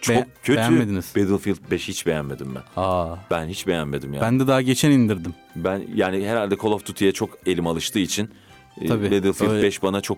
[0.01, 0.57] Çok Be- kötü.
[0.57, 1.13] beğenmediniz.
[1.17, 2.81] Battlefield 5 hiç beğenmedim ben.
[2.81, 4.21] Aa, Ben hiç beğenmedim ya.
[4.21, 5.33] ben de daha geçen indirdim.
[5.55, 8.29] Ben yani herhalde Call of Duty'ye çok elim alıştığı için
[8.81, 9.63] e, Tabii, Battlefield öyle.
[9.63, 10.17] 5 bana çok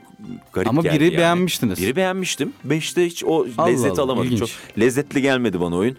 [0.54, 1.17] garip Ama geldi biri yani.
[1.17, 1.82] beğenmiştiniz.
[1.82, 2.54] Biri beğenmiştim.
[2.67, 4.24] 5'te hiç o Allah Allah, alamadım.
[4.32, 4.39] ilginç.
[4.39, 5.98] Çok lezzetli gelmedi bana oyun.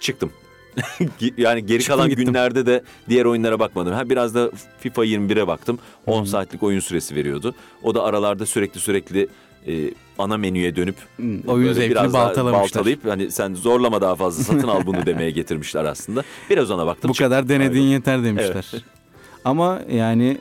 [0.00, 0.32] Çıktım.
[1.36, 2.24] yani geri Çıktım kalan gittim.
[2.26, 3.92] günlerde de diğer oyunlara bakmadım.
[3.92, 5.78] Ha biraz da FIFA 21'e baktım.
[6.06, 6.26] 10 Hı.
[6.26, 7.54] saatlik oyun süresi veriyordu.
[7.82, 9.28] O da aralarda sürekli sürekli
[9.66, 14.68] e, ana menüye dönüp Hmm, oyun zevkini biraz baltalayıp hani sen zorlama daha fazla satın
[14.68, 16.22] al bunu demeye getirmişler aslında.
[16.50, 17.08] Biraz ona baktım.
[17.08, 17.92] Bu kadar denediğin Ayrıldım.
[17.92, 18.84] yeter demişler.
[19.44, 20.38] Ama yani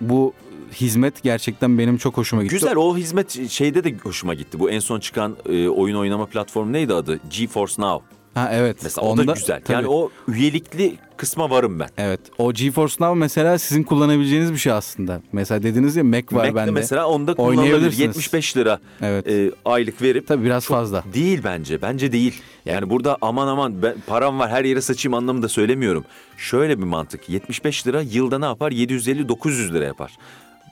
[0.00, 0.32] bu
[0.74, 2.54] hizmet gerçekten benim çok hoşuma gitti.
[2.54, 4.58] Güzel o hizmet şeyde de hoşuma gitti.
[4.60, 7.20] Bu en son çıkan e, oyun oynama platformu neydi adı?
[7.30, 8.02] GeForce Now.
[8.34, 8.76] Ha evet.
[8.82, 9.60] Mesela o da güzel.
[9.64, 9.72] tabii.
[9.72, 11.88] Yani o üyelikli kısma varım ben.
[11.98, 12.20] Evet.
[12.38, 15.20] O GeForce Now mesela sizin kullanabileceğiniz bir şey aslında.
[15.32, 16.70] Mesela dediniz ya Mac var Mac'te bende.
[16.70, 17.62] mesela onda kullanılabilir.
[17.62, 18.00] Oynayabilirsiniz.
[18.00, 19.26] 75 lira Evet.
[19.28, 21.04] e, aylık verip Tabii biraz fazla.
[21.14, 21.82] Değil bence.
[21.82, 22.42] Bence değil.
[22.64, 26.04] Yani burada aman aman ben, param var her yere saçayım anlamında söylemiyorum.
[26.36, 27.28] Şöyle bir mantık.
[27.28, 28.72] 75 lira yılda ne yapar?
[28.72, 30.12] 750-900 lira yapar.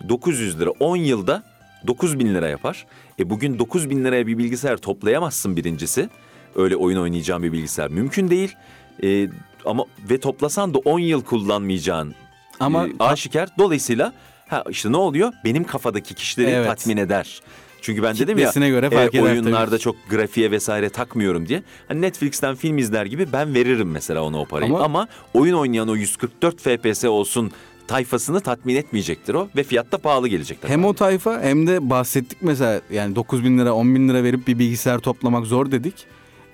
[0.08, 1.42] 900 lira 10 yılda
[1.86, 2.86] 9 bin lira yapar.
[3.18, 6.08] E bugün 9 bin liraya bir bilgisayar toplayamazsın birincisi.
[6.56, 8.56] Öyle oyun oynayacağın bir bilgisayar mümkün değil.
[9.02, 9.28] E,
[9.64, 12.14] ama ve toplasan da 10 yıl kullanmayacağın
[12.60, 13.48] Ama e, aşikar.
[13.58, 14.12] Dolayısıyla
[14.48, 15.32] ha işte ne oluyor?
[15.44, 16.66] Benim kafadaki kişileri Evet.
[16.66, 17.40] tatmin eder.
[17.82, 19.80] Çünkü ben dedim ya göre fark e, oyunlarda tabii.
[19.80, 21.62] çok grafiğe vesaire takmıyorum diye.
[21.88, 24.70] Hani Netflix'ten film izler gibi ben veririm mesela ona o parayı.
[24.70, 27.52] Ama- Ama, oyun oynayan o 144 FPS olsun
[27.86, 30.68] tayfasını tatmin etmeyecektir o ve fiyatta pahalı gelecektir.
[30.68, 34.46] Hem o tayfa hem de bahsettik mesela yani 9 bin lira 10 bin lira verip
[34.48, 35.94] bir bilgisayar toplamak zor dedik.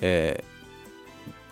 [0.03, 0.39] Ee,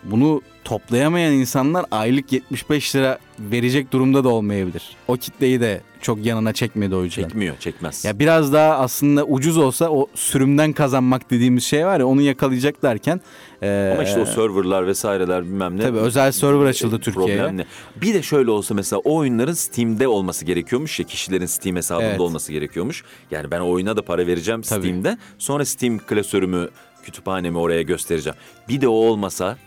[0.03, 4.95] bunu toplayamayan insanlar aylık 75 lira verecek durumda da olmayabilir.
[5.07, 7.27] O kitleyi de çok yanına çekmedi oyuncular.
[7.29, 8.05] çekmiyor, çekmez.
[8.05, 13.21] Ya biraz daha aslında ucuz olsa o sürümden kazanmak dediğimiz şey var ya onu yakalayacaklarken.
[13.61, 15.81] ee, Ama işte o serverlar vesaireler bilmem ne.
[15.81, 17.65] Tabii özel server açıldı e, Türkiye'ye.
[18.01, 22.19] Bir de şöyle olsa mesela o oyunların Steam'de olması gerekiyormuş ya kişilerin Steam hesabında Evet.
[22.19, 23.03] olması gerekiyormuş.
[23.31, 24.81] Yani ben o oyuna da para vereceğim Tabii.
[24.81, 25.17] Steam'de.
[25.37, 26.69] Sonra Steam klasörümü,
[27.05, 28.37] kütüphanemi oraya göstereceğim.
[28.69, 29.57] Bir de o olmasa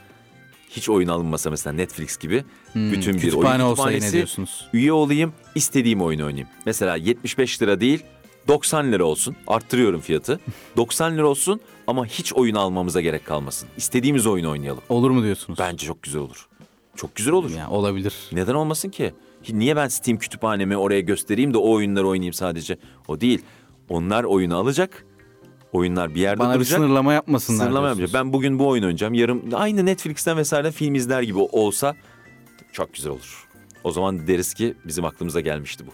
[0.70, 4.68] hiç oyun alınmasa mesela Netflix gibi Hmm, bütün bir kütüphane oyun olsa yine kütüphanesi diyorsunuz.
[4.72, 6.48] üye olayım, istediğim oyunu oynayayım.
[6.66, 8.04] Mesela 75 lira değil
[8.48, 9.36] 90 lira olsun.
[9.46, 10.40] Arttırıyorum fiyatı.
[10.76, 13.68] 90 lira olsun ama hiç oyun almamıza gerek kalmasın.
[13.76, 14.82] İstediğimiz oyunu oynayalım.
[14.88, 15.58] Olur mu diyorsunuz?
[15.58, 16.48] Bence çok güzel olur.
[16.96, 17.50] Çok güzel olur.
[17.50, 18.14] Yani olabilir.
[18.32, 19.14] Neden olmasın ki?
[19.50, 22.78] Niye ben Steam kütüphanemi oraya göstereyim de o oyunları oynayayım sadece?
[23.08, 23.42] O değil.
[23.88, 25.06] Onlar oyunu alacak.
[25.72, 26.78] Oyunlar bir yerde Bana bir duracak.
[26.78, 27.64] sınırlama yapmasınlar.
[27.64, 28.10] Sınırlama yapacak.
[28.14, 29.14] Ben bugün bu oyun oynayacağım.
[29.14, 31.96] Yarın aynı Netflix'ten vesaire film izler gibi olsa
[32.72, 33.48] çok güzel olur.
[33.84, 35.90] O zaman deriz ki bizim aklımıza gelmişti bu.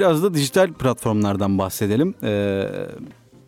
[0.00, 2.14] Biraz da dijital platformlardan bahsedelim.
[2.22, 2.66] Ee,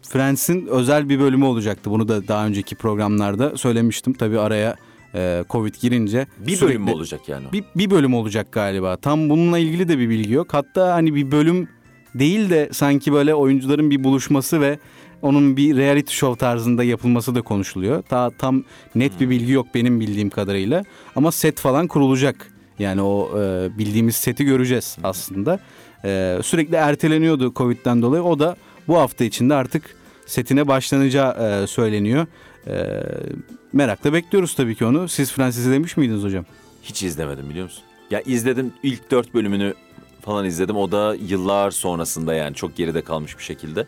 [0.02, 1.90] Friends'in özel bir bölümü olacaktı.
[1.90, 4.12] Bunu da daha önceki programlarda söylemiştim.
[4.12, 4.76] Tabii araya
[5.14, 6.26] e, Covid girince.
[6.38, 7.44] Bir sürekli- bölüm mü olacak yani?
[7.52, 8.96] Bir, bir bölüm olacak galiba.
[8.96, 10.54] Tam bununla ilgili de bir bilgi yok.
[10.54, 11.68] Hatta hani bir bölüm
[12.14, 14.78] değil de sanki böyle oyuncuların bir buluşması ve
[15.22, 18.02] onun bir reality show tarzında yapılması da konuşuluyor.
[18.02, 20.84] Ta, tam net bir bilgi yok benim bildiğim kadarıyla.
[21.16, 22.52] Ama set falan kurulacak.
[22.78, 25.58] Yani o e, bildiğimiz seti göreceğiz aslında.
[26.04, 28.22] E, sürekli erteleniyordu Covid'den dolayı.
[28.22, 28.56] O da
[28.88, 29.82] bu hafta içinde artık
[30.26, 32.26] setine başlanacağı e, söyleniyor.
[32.66, 33.02] E,
[33.72, 35.08] merakla bekliyoruz tabii ki onu.
[35.08, 36.44] Siz Fransız demiş miydiniz hocam?
[36.82, 37.82] Hiç izlemedim biliyor musun?
[38.10, 39.74] Ya izledim ilk dört bölümünü
[40.20, 40.76] falan izledim.
[40.76, 43.86] O da yıllar sonrasında yani çok geride kalmış bir şekilde.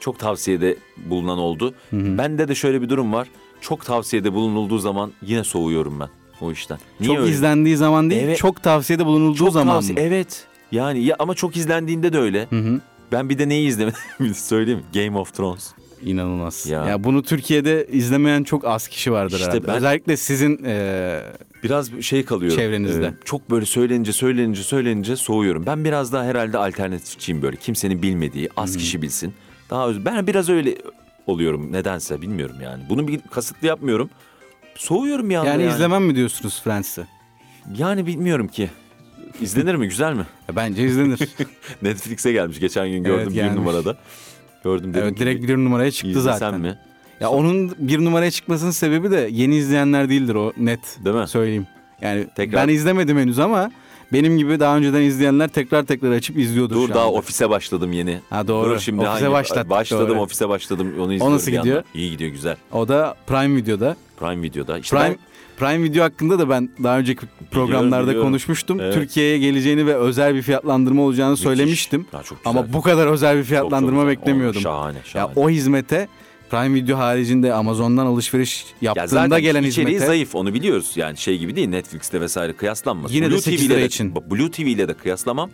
[0.00, 1.74] Çok tavsiyede bulunan oldu.
[1.92, 3.28] Bende de şöyle bir durum var.
[3.60, 6.08] Çok tavsiyede bulunulduğu zaman yine soğuyorum ben
[6.40, 6.78] o işten.
[7.00, 7.30] Niye çok öyle?
[7.30, 8.38] izlendiği zaman değil, Evet.
[8.38, 10.00] çok tavsiyede bulunulduğu Çok zaman tavsiye- mı?
[10.00, 10.46] Evet.
[10.72, 12.46] Yani ya ama çok izlendiğinde de öyle.
[12.50, 12.80] Hı hı.
[13.12, 14.82] Ben bir de neyi izlemedim söyleyeyim?
[14.94, 15.70] Game of Thrones.
[16.04, 16.66] İnanılmaz.
[16.66, 16.86] Ya.
[16.86, 17.04] Ya.
[17.04, 19.66] bunu Türkiye'de izlemeyen çok az kişi vardır İşte herhalde.
[19.66, 21.20] ben- Özellikle sizin e,
[21.62, 22.58] Biraz bir şey kalıyorum.
[22.58, 23.06] Çevrenizde.
[23.06, 25.66] Ee, çok böyle söylenince söylenince söylenince soğuyorum.
[25.66, 27.56] Ben biraz daha herhalde alternatifçiyim böyle.
[27.56, 29.34] Kimsenin bilmediği, az kişi bilsin.
[29.70, 30.74] Daha öz- ben biraz öyle
[31.26, 32.82] oluyorum nedense bilmiyorum yani.
[32.88, 34.10] Bunu bir kasıtlı yapmıyorum.
[34.74, 35.66] Soğuyorum yani, yani.
[35.66, 37.02] izlemem mi diyorsunuz Friends'i?
[37.78, 38.70] Yani bilmiyorum ki.
[39.40, 39.88] İzlenir mi?
[39.88, 40.24] Güzel mi?
[40.48, 41.18] Ya Bence izlenir.
[41.82, 42.60] Netflix'e gelmiş.
[42.60, 43.56] Geçen gün gördüm bir gelmiş.
[43.56, 43.96] numarada.
[44.64, 46.60] Gördüm dedim evet direkt bir numaraya çıktı zaten.
[46.60, 46.78] mi?
[47.20, 50.80] Ya onun bir numaraya çıkmasının sebebi de yeni izleyenler değildir o net.
[51.04, 51.28] Değil mi?
[51.28, 51.66] Söyleyeyim.
[52.02, 53.70] Yani Tekrar- ben izlemedim henüz ama
[54.12, 57.12] benim gibi daha önceden izleyenler tekrar tekrar açıp izliyordur Dur daha anda.
[57.12, 58.20] ofise başladım yeni.
[58.30, 58.70] Ha doğru.
[58.70, 60.20] Dur şimdi Ofise hangi- Başladım doğru.
[60.20, 60.92] ofise başladım.
[61.00, 61.64] Onu izliyorum nasıl bir yandan.
[61.64, 61.84] gidiyor?
[61.94, 62.56] İyi gidiyor güzel.
[62.72, 63.96] O da Prime Video'da.
[64.20, 64.78] Prime Video'da.
[64.78, 65.16] İşte Prime
[65.60, 68.28] Prime Video hakkında da ben daha önceki programlarda biliyorum.
[68.28, 68.80] konuşmuştum.
[68.80, 68.94] Evet.
[68.94, 71.44] Türkiye'ye geleceğini ve özel bir fiyatlandırma olacağını Müthiş.
[71.44, 72.06] söylemiştim.
[72.12, 72.50] Ya çok güzel.
[72.58, 74.20] Ama bu kadar özel bir Çok, fiyatlandırma çok güzel.
[74.20, 74.58] beklemiyordum.
[74.60, 75.32] O, şahane ya şahane.
[75.36, 76.08] o hizmete
[76.50, 80.92] Prime Video haricinde Amazon'dan alışveriş Ya yaptığında zaten gelen hizmete zayıf onu biliyoruz.
[80.96, 83.14] Yani şey gibi değil Netflix'te vesaire kıyaslanmaz.
[83.14, 84.14] Yine de Blue 8 TV 'le lira de- için.
[84.30, 85.50] Blue TV ile de kıyaslamam.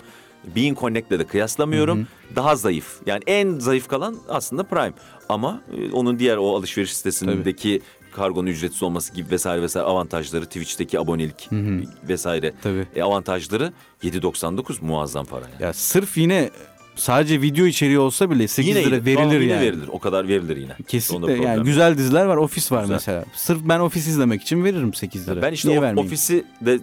[0.56, 2.06] Bein Connect'le de kıyaslamıyorum.
[2.36, 2.96] Daha zayıf.
[3.06, 4.92] Yani en zayıf kalan aslında Prime.
[5.28, 7.82] Ama e, onun diğer o alışveriş sitesindeki
[8.16, 11.48] kargonun ücretsiz olması gibi vesaire vesaire avantajları, Twitch'teki abonelik
[12.08, 12.86] vesaire Tabii.
[12.96, 15.40] e, avantajları 7.99 muazzam para.
[15.52, 15.62] Yani.
[15.62, 16.50] ya sırf yine
[16.96, 19.44] sadece video içeriği olsa bile 8 lira yine- verilir Tamam, yani.
[19.44, 19.88] yine verilir.
[19.92, 20.76] O kadar verilir yine.
[20.88, 22.36] Kesinlikle yani güzel diziler var.
[22.36, 22.94] Ofis var Güzel.
[22.94, 23.24] mesela.
[23.34, 25.42] Sırf ben ofis izlemek için veririm 8 lira.
[25.42, 26.06] Ben işte Niye o- vermeyeyim?
[26.12, 26.78] ofisi de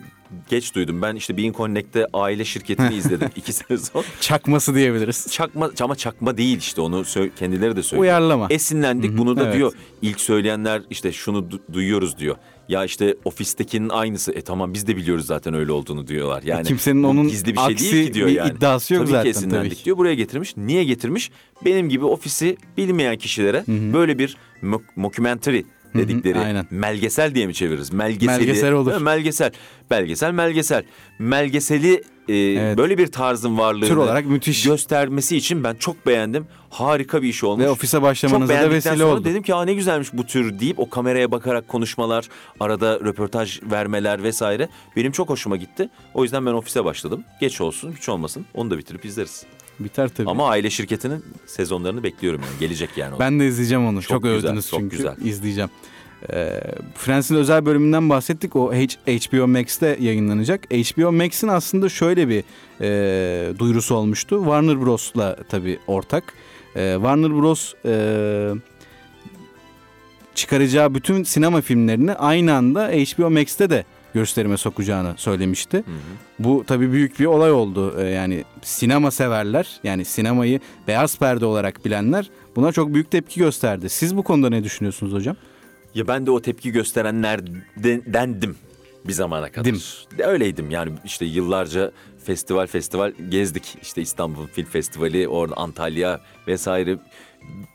[0.49, 1.02] geç duydum.
[1.02, 4.04] Ben işte Bein Connect'te aile şirketini izledim iki sonra.
[4.21, 5.28] Çakması diyebiliriz.
[5.32, 7.04] Çakma ama çakma değil işte onu
[7.39, 8.02] kendileri de söylüyor.
[8.02, 8.47] Uyarlama.
[8.49, 9.56] Esinlendik bunu da evet.
[9.56, 9.73] diyor.
[10.02, 12.36] İlk söyleyenler işte şunu du- duyuyoruz diyor.
[12.69, 14.32] Ya işte ofistekinin aynısı.
[14.32, 16.43] E tamam biz de biliyoruz zaten öyle olduğunu diyorlar.
[16.43, 18.52] Yani kimsenin onun gizli bir şey aksi değil ki diyor bir yani.
[18.58, 19.86] iddiası yok tabii zaten, Ki esinlendik tabii ki.
[19.86, 19.97] diyor.
[19.97, 20.58] Buraya getirmiş.
[20.58, 21.32] Niye getirmiş?
[21.65, 26.65] Benim gibi ofisi bilmeyen kişilere böyle bir mo- mockumentary dedikleri aynen.
[26.71, 27.93] melgesel diye mi çeviririz?
[27.93, 29.01] Melgeseli, Melgesel olur.
[29.01, 29.51] Melgesel.
[29.89, 30.84] Belgesel, melgesel.
[31.19, 32.34] Melgeseli e,
[32.77, 34.63] böyle bir tarzın varlığını Tür olarak müthiş.
[34.63, 36.47] göstermesi için ben çok beğendim.
[36.69, 37.65] Harika bir iş olmuş.
[37.65, 39.25] Ve ofise başlamanıza da vesile sonra oldu.
[39.25, 42.29] dedim ki Aa, ne güzelmiş bu tür deyip o kameraya bakarak konuşmalar,
[42.60, 45.89] arada röportaj vermeler vesaire benim çok hoşuma gitti.
[46.13, 47.23] O yüzden ben ofise başladım.
[47.41, 48.45] Geç olsun, hiç olmasın.
[48.53, 49.45] Onu da bitirip izleriz.
[49.79, 50.29] Biter tabii.
[50.29, 52.59] Ama aile şirketinin sezonlarını bekliyorum yani.
[52.59, 53.19] Gelecek yani.
[53.19, 54.01] Ben de izleyeceğim onu.
[54.01, 54.97] Çok, Çok güzel, övdünüz çok çünkü.
[54.97, 55.15] güzel.
[55.23, 55.69] İzleyeceğim.
[56.33, 56.62] Ee,
[56.95, 58.55] Friends'in özel bölümünden bahsettik.
[58.55, 60.65] O H- HBO Max'te yayınlanacak.
[60.73, 62.43] HBO Max'in aslında şöyle bir
[62.81, 64.38] e, duyurusu olmuştu.
[64.43, 66.23] Warner Bros'la tabii ortak.
[66.75, 67.93] E, Warner Bros e,
[70.36, 75.84] çıkaracağı bütün sinema filmlerini aynı anda HBO Max'te de gösterime sokacağını söylemişti.
[76.39, 77.95] Bu tabii büyük bir olay oldu.
[77.99, 83.89] Ee, yani sinema severler, yani sinemayı beyaz perde olarak bilenler buna çok büyük tepki gösterdi.
[83.89, 85.36] Siz bu konuda ne düşünüyorsunuz hocam?
[85.95, 88.56] Ya ben de o tepki gösterenlerdendim
[89.08, 89.65] bir zamana kadar.
[89.65, 89.82] Dim.
[90.17, 91.91] De Öyleydim yani işte yıllarca
[92.26, 93.78] festival festival gezdik.
[93.82, 96.97] İşte İstanbul Film Festivali, orada Antalya vesaire.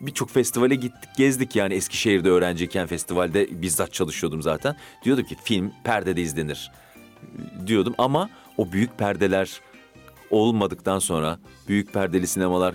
[0.00, 4.76] Birçok festivale gittik, gezdik yani Eskişehir'de öğrenciyken festivalde bizzat çalışıyordum zaten.
[5.04, 6.70] Diyordum ki film perdede izlenir
[7.66, 9.60] diyordum ama o büyük perdeler
[10.30, 12.74] olmadıktan sonra büyük perdeli sinemalar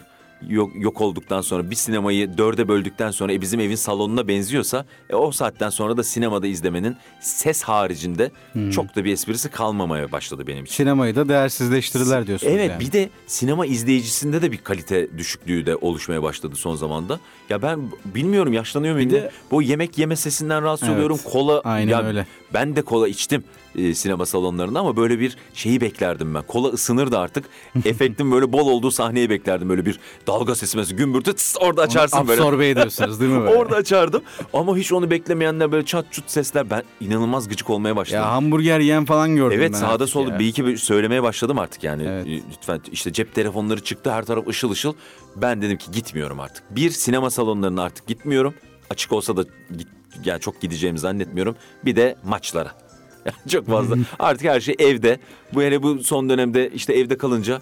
[0.50, 5.16] yok, yok olduktan sonra bir sinemayı dörde böldükten sonra e, bizim evin salonuna benziyorsa e,
[5.16, 8.32] o saatten sonra da sinemada izlemenin ses haricinde
[8.72, 10.76] çok da bir esprisi kalmamaya başladı benim için.
[10.76, 12.80] Sinemayı da değersizleştirirler diyorsunuz Evet yani.
[12.80, 17.20] bir de sinema izleyicisinde de bir kalite düşüklüğü de oluşmaya başladı son zamanda.
[17.50, 19.10] Ya ben bilmiyorum yaşlanıyor muyum?
[19.10, 21.20] Bir de- Bu yemek yeme sesinden rahatsız Evet, oluyorum.
[21.32, 22.28] Kola aynen ya öyle.
[22.54, 23.44] Ben de kola içtim.
[23.76, 26.42] E, sinema salonlarında ama böyle bir şeyi beklerdim ben.
[26.44, 27.46] Kola ısınırdı artık.
[27.86, 29.70] Efektin böyle bol olduğu sahneyi beklerdim.
[29.70, 32.42] Böyle bir dalga sesi mesela gümbürtü tıs, orada açarsın böyle.
[32.42, 33.56] Absorbe ediyorsunuz değil mi böyle?
[33.56, 34.22] Orada açardım
[34.54, 38.22] ama hiç onu beklemeyenler böyle çat çut sesler ben inanılmaz gıcık olmaya başladım.
[38.24, 40.40] Ya hamburger yiyen falan gördüm Evet ben sağda artık solda ya.
[40.40, 42.04] bir iki bir söylemeye başladım artık yani.
[42.08, 42.28] Evet.
[42.52, 44.94] Lütfen işte cep telefonları çıktı her taraf ışıl ışıl.
[45.36, 46.64] Ben dedim ki gitmiyorum artık.
[46.76, 48.54] Bir sinema salonlarına artık gitmiyorum.
[48.90, 49.44] Açık olsa da
[49.78, 49.88] git,
[50.26, 51.56] yani çok gideceğimi zannetmiyorum.
[51.86, 52.72] Bir de maçlara.
[53.44, 53.96] Yani çok fazla.
[54.20, 55.20] artık her şey evde.
[55.54, 57.62] Bu hele bu son dönemde işte evde kalınca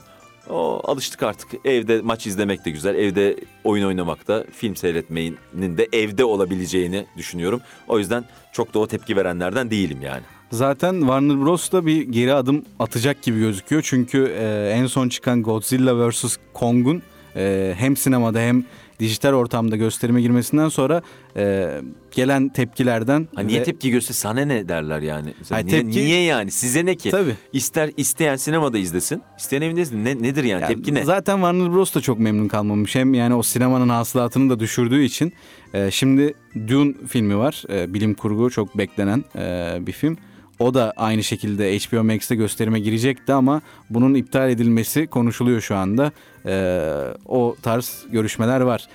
[0.49, 1.49] o alıştık artık.
[1.65, 2.95] Evde maç izlemek de güzel.
[2.95, 5.37] Evde oyun oynamak da film seyretmenin
[5.77, 7.61] de evde olabileceğini düşünüyorum.
[7.87, 10.21] O yüzden çok da o tepki verenlerden değilim yani.
[10.51, 11.71] Zaten Warner Bros.
[11.71, 13.81] da bir geri adım atacak gibi gözüküyor.
[13.85, 16.37] Çünkü e, en son çıkan Godzilla vs.
[16.53, 17.01] Kong'un
[17.35, 18.63] e, hem sinemada hem
[18.99, 21.01] dijital ortamda gösterime girmesinden sonra
[21.37, 21.67] e,
[22.11, 23.27] gelen tepkilerden...
[23.35, 25.33] Ha niye ve- tepki göster sana ne derler yani?
[25.39, 26.51] Mesela Hayır, niye, tepki- niye yani?
[26.51, 27.11] Size ne ki?
[27.11, 27.35] Tabii.
[27.53, 29.21] İster isteyen sinemada izlesin.
[29.37, 30.05] isteyen evinde izlesin.
[30.05, 30.61] Ne, nedir yani?
[30.61, 31.03] Yani tepki ne?
[31.03, 31.95] Zaten Warner Bros.
[31.95, 32.95] da çok memnun kalmamış.
[32.95, 35.33] Hem yani o sinemanın hasılatını da düşürdüğü için.
[35.73, 36.33] E, şimdi
[36.67, 37.63] Dune filmi var.
[37.69, 40.17] E, bilim kurgu çok beklenen e, bir film.
[40.59, 46.11] O da aynı şekilde HBO Max'te gösterime girecekti ama bunun iptal edilmesi konuşuluyor şu anda.
[46.45, 46.83] E,
[47.25, 48.87] o tarz görüşmeler var.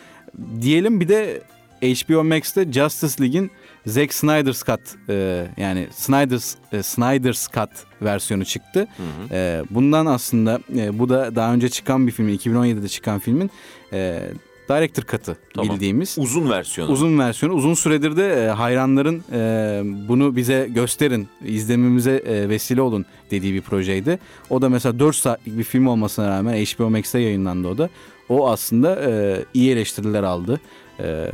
[0.61, 1.43] Diyelim bir de
[1.83, 3.51] HBO Max'te Justice League'in
[3.87, 7.71] Zack Snyder's Cut e, yani Snyder's e, Snyder's Cut
[8.03, 8.89] versiyonu çıktı.
[9.31, 13.51] E, bundan aslında e, bu da daha önce çıkan bir filmin 2017'de çıkan filmin
[13.93, 14.23] e,
[14.69, 15.75] Director Cut'ı Tamam.
[15.75, 16.17] bildiğimiz.
[16.19, 16.93] Uzun versiyonu.
[16.93, 17.55] Uzun versiyonu.
[17.55, 23.61] Uzun süredir de e, hayranların e, bunu bize gösterin, izlememize e, vesile olun dediği bir
[23.61, 24.19] projeydi.
[24.51, 27.91] O da mesela 4 saatlik bir film olmasına rağmen HBO Max'te yayınlandı o da.
[28.29, 30.61] O aslında e, iyi eleştiriler aldı
[31.01, 31.33] E,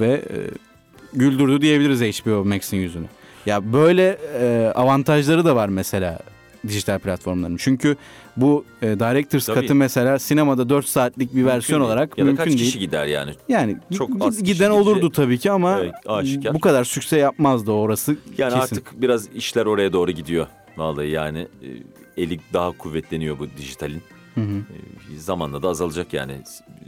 [0.00, 0.36] ve e,
[1.12, 3.06] güldürdü diyebiliriz HBO Max'in yüzünü.
[3.46, 6.18] Ya böyle e, avantajları da var mesela
[6.68, 7.56] dijital platformların.
[7.56, 7.96] Çünkü
[8.36, 9.60] bu e, Director's Tabii.
[9.60, 11.90] Cut'ı mesela sinemada 4 saatlik bir Mümkün versiyon değil.
[11.90, 12.64] olarak ya da mümkün kaç değil.
[12.66, 13.30] kişi gider yani?
[13.48, 16.54] Yani Çok gi- az giden olurdu tabii ki ama aşikar.
[16.54, 18.58] bu kadar sükse yapmazdı orası Yani kesin.
[18.76, 20.46] artık biraz işler oraya doğru gidiyor.
[20.76, 24.02] Vallahi yani e, eli daha kuvvetleniyor bu dijitalin.
[24.34, 24.58] Hı hı.
[25.14, 26.42] E, Zamanla da azalacak yani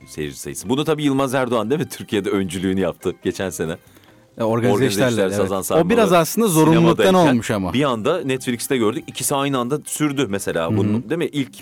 [0.06, 0.68] seyirci sayısı.
[0.68, 1.88] Bunu tabii Yılmaz Erdoğan değil mi?
[1.90, 3.76] Türkiye'de öncülüğünü yaptı geçen sene.
[4.38, 5.30] E, Organize Organize işlerle.
[5.32, 5.72] işler, evet.
[5.72, 7.72] O biraz aslında zorunluluktan olmuş ama.
[7.72, 9.04] Bir anda Netflix'te gördük.
[9.06, 10.76] İkisi aynı anda sürdü mesela.
[10.76, 11.26] Bunun değil mi?
[11.26, 11.54] İlk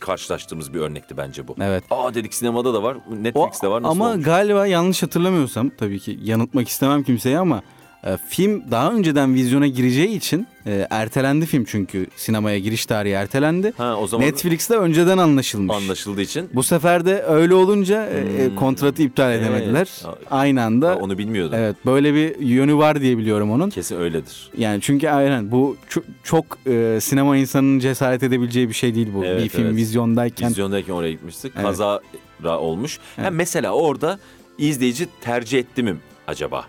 [0.00, 1.54] karşılaştığımız bir örnekti bence bu.
[1.60, 1.84] Evet.
[1.90, 3.82] Aa dedik sinemada da var, O, Netflix'te var.
[3.82, 4.24] Nasıl ama olmuş?
[4.24, 7.62] galiba yanlış hatırlamıyorsam tabii ki yanıltmak istemem kimseyi ama
[8.06, 13.72] e, film daha önceden vizyona gireceği için e, ertelendi film çünkü sinemaya giriş tarihi ertelendi.
[13.76, 15.76] Ha o zaman Netflix'te önceden anlaşılmış.
[15.76, 18.56] anlaşıldığı için Bu sefer de öyle olunca e, e, Hmm.
[18.56, 19.42] kontratı iptal Evet.
[19.42, 19.88] edemediler.
[20.02, 20.90] Ha, Aynı anda.
[20.90, 21.54] Ha, onu bilmiyordum.
[21.58, 23.70] Evet böyle bir yönü var diye biliyorum onun.
[23.70, 24.50] Kesin öyledir.
[24.58, 29.24] Yani çünkü aynen bu çok, çok e, sinema insanının cesaret edebileceği bir şey değil bu.
[29.24, 29.76] Evet, bir film evet.
[29.76, 30.50] vizyondayken.
[30.50, 31.52] Vizyondayken oraya gitmiştik.
[31.56, 31.64] Evet.
[31.66, 32.00] Kaza
[32.44, 32.98] olmuş.
[33.18, 33.30] Evet.
[33.32, 34.18] mesela orada
[34.58, 36.64] izleyici tercih etti mi acaba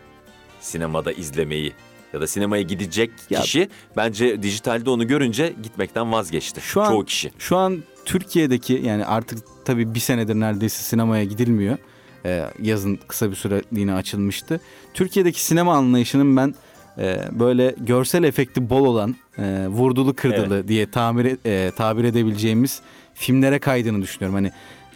[0.65, 1.73] sinemada izlemeyi?
[2.13, 6.62] Ya da sinemaya gidecek Ya- kişi bence dijitalde onu görünce gitmekten vazgeçti.
[6.62, 7.32] Şu an- Çoğu kişi.
[7.39, 11.78] Şu an Türkiye'deki yani artık tabii bir senedir neredeyse sinemaya gidilmiyor.
[12.25, 14.60] Ee, yazın kısa bir süreliğine açılmıştı.
[14.93, 16.56] Türkiye'deki sinema anlayışının ben
[16.97, 22.82] e, böyle görsel efekti bol olan e, vurdulu kırdılı diye tamir e, tabir edebileceğimiz
[23.13, 24.36] filmlere kaydığını düşünüyorum.
[24.36, 24.51] Hani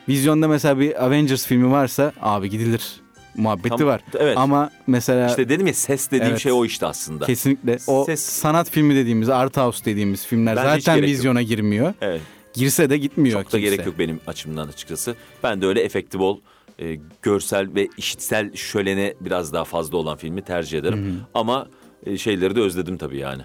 [0.09, 3.01] vizyonda mesela bir Avengers filmi varsa abi gidilir
[3.39, 4.01] muhabbeti Tam- var.
[4.19, 4.37] Evet.
[4.37, 6.39] Ama mesela İşte dedim ya ses dediğim Evet.
[6.41, 7.25] şey o işte aslında.
[7.25, 11.17] kesinlikle o Ses- sanat filmi dediğimiz art house dediğimiz filmler Bence zaten gerek yok.
[11.17, 11.93] vizyona girmiyor.
[12.01, 12.21] Evet.
[12.53, 13.75] Girse de gitmiyor Çok da kimse.
[13.75, 15.15] gerek yok benim açımdan açıkçası.
[15.43, 16.39] Ben de öyle efekti bol,
[16.79, 21.21] e, görsel ve işitsel şölene biraz daha fazla olan filmi tercih ederim.
[21.33, 21.67] Ama
[22.05, 23.41] e, şeyleri de özledim tabii yani.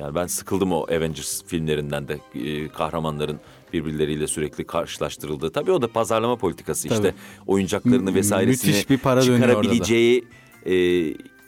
[0.00, 3.40] Yani ben sıkıldım o Avengers filmlerinden de e, kahramanların
[3.74, 5.50] birbirleriyle sürekli karşılaştırıldığı.
[5.52, 7.00] Tabii o da pazarlama politikası işte.
[7.02, 7.14] Tabii.
[7.46, 10.24] Oyuncaklarını Mü- vesairesini müthiş bir para çıkarabileceği
[10.66, 10.74] e,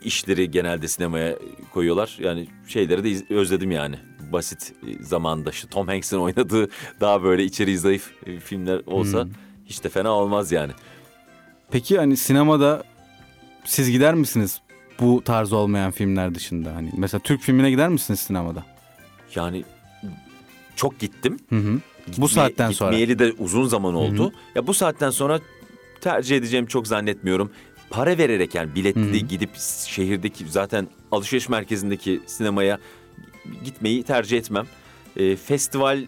[0.02, 1.36] işleri genelde sinemaya
[1.72, 2.16] koyuyorlar.
[2.20, 3.96] Yani şeyleri de iz- özledim yani.
[4.32, 6.68] Basit e, zamanda şu Tom Hanks'in oynadığı
[7.00, 9.30] daha böyle içeriği zayıf e, filmler olsa Hmm.
[9.66, 10.72] hiç de fena olmaz yani.
[11.70, 12.84] Peki hani sinemada
[13.64, 14.60] siz gider misiniz
[15.00, 16.74] bu tarz olmayan filmler dışında?
[16.74, 18.64] Hani mesela Türk filmine gider misiniz sinemada?
[19.34, 19.64] Yani
[20.76, 21.38] çok gittim.
[21.48, 21.78] Hı hı.
[22.06, 22.90] Bu Gitmeye- saatten sonra.
[22.90, 24.32] Gitmeyeli de uzun zaman oldu.
[24.54, 25.40] Ya bu saatten sonra
[26.00, 27.50] tercih edeceğimi çok zannetmiyorum.
[27.90, 29.50] Para vererek yani biletli gidip
[29.88, 32.78] şehirdeki zaten alışveriş merkezindeki sinemaya
[33.64, 34.66] gitmeyi tercih etmem.
[35.16, 36.02] Ee, festival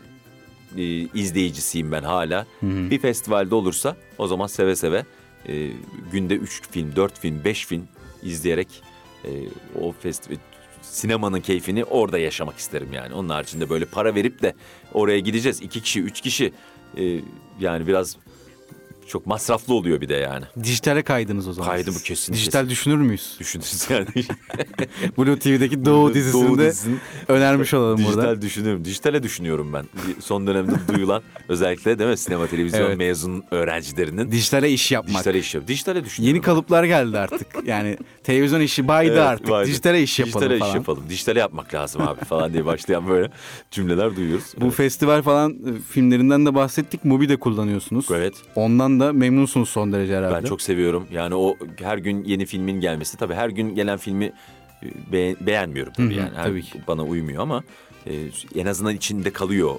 [0.76, 0.82] e,
[1.14, 2.46] izleyicisiyim ben hala.
[2.62, 5.04] Bir festivalde olursa o zaman seve seve
[5.48, 5.68] e,
[6.12, 7.88] günde 3 film, 4 film, 5 film
[8.22, 8.68] izleyerek
[9.24, 9.30] e,
[9.80, 10.36] o festival
[10.90, 13.14] sinemanın keyfini orada yaşamak isterim yani.
[13.14, 14.54] Onun haricinde böyle para verip de
[14.94, 15.62] oraya gideceğiz.
[15.62, 16.52] iki kişi, üç kişi.
[16.96, 17.20] Ee,
[17.60, 18.16] yani biraz
[19.08, 20.44] çok masraflı oluyor bir de yani.
[20.62, 21.70] Dijitale kaydınız o zaman.
[21.70, 22.00] Kaydı siz.
[22.00, 22.70] bu kesin, Dijital kesin.
[22.70, 23.36] düşünür müyüz?
[23.40, 24.06] Düşünürüz yani.
[25.18, 28.42] Blue TV'deki Doğu dizisinde Doğu dizisinin önermiş olalım Dijital burada.
[28.42, 28.84] düşünüyorum.
[28.84, 29.84] Dijitale düşünüyorum ben.
[30.20, 32.98] Son dönemde duyulan özellikle değil mi sinema televizyon Evet.
[32.98, 35.14] mezun öğrencilerinin Dijitale iş yapmak.
[35.14, 35.68] dijitale iş yapıyor.
[35.68, 36.34] Dijitale düşünüyorum.
[36.36, 37.46] Yeni kalıplar geldi artık.
[37.66, 39.50] Yani televizyon işi baydı Evet, artık.
[39.50, 39.68] vardı.
[39.68, 40.70] Dijitale iş yapalım Dijitale falan.
[40.70, 41.04] iş yapalım.
[41.08, 43.30] Dijitale yapmak lazım abi falan diye başlayan böyle
[43.70, 44.44] cümleler duyuyoruz.
[44.60, 47.04] Bu festival falan e, filmlerinden de bahsettik.
[47.04, 48.06] Mubi de kullanıyorsunuz.
[48.10, 48.34] Evet.
[48.54, 50.34] Ondan da memnunsunuz son derece herhalde.
[50.34, 51.06] Ben çok seviyorum.
[51.12, 53.16] Yani o her gün yeni filmin gelmesi.
[53.16, 54.24] Tabii her gün gelen filmi
[54.82, 56.36] e, be- beğenmiyorum tabii Hı hı, yani.
[56.36, 56.80] Her- tabii ki.
[56.88, 57.62] Bana uymuyor ama
[58.06, 58.12] e,
[58.54, 59.74] en azından içinde kalıyor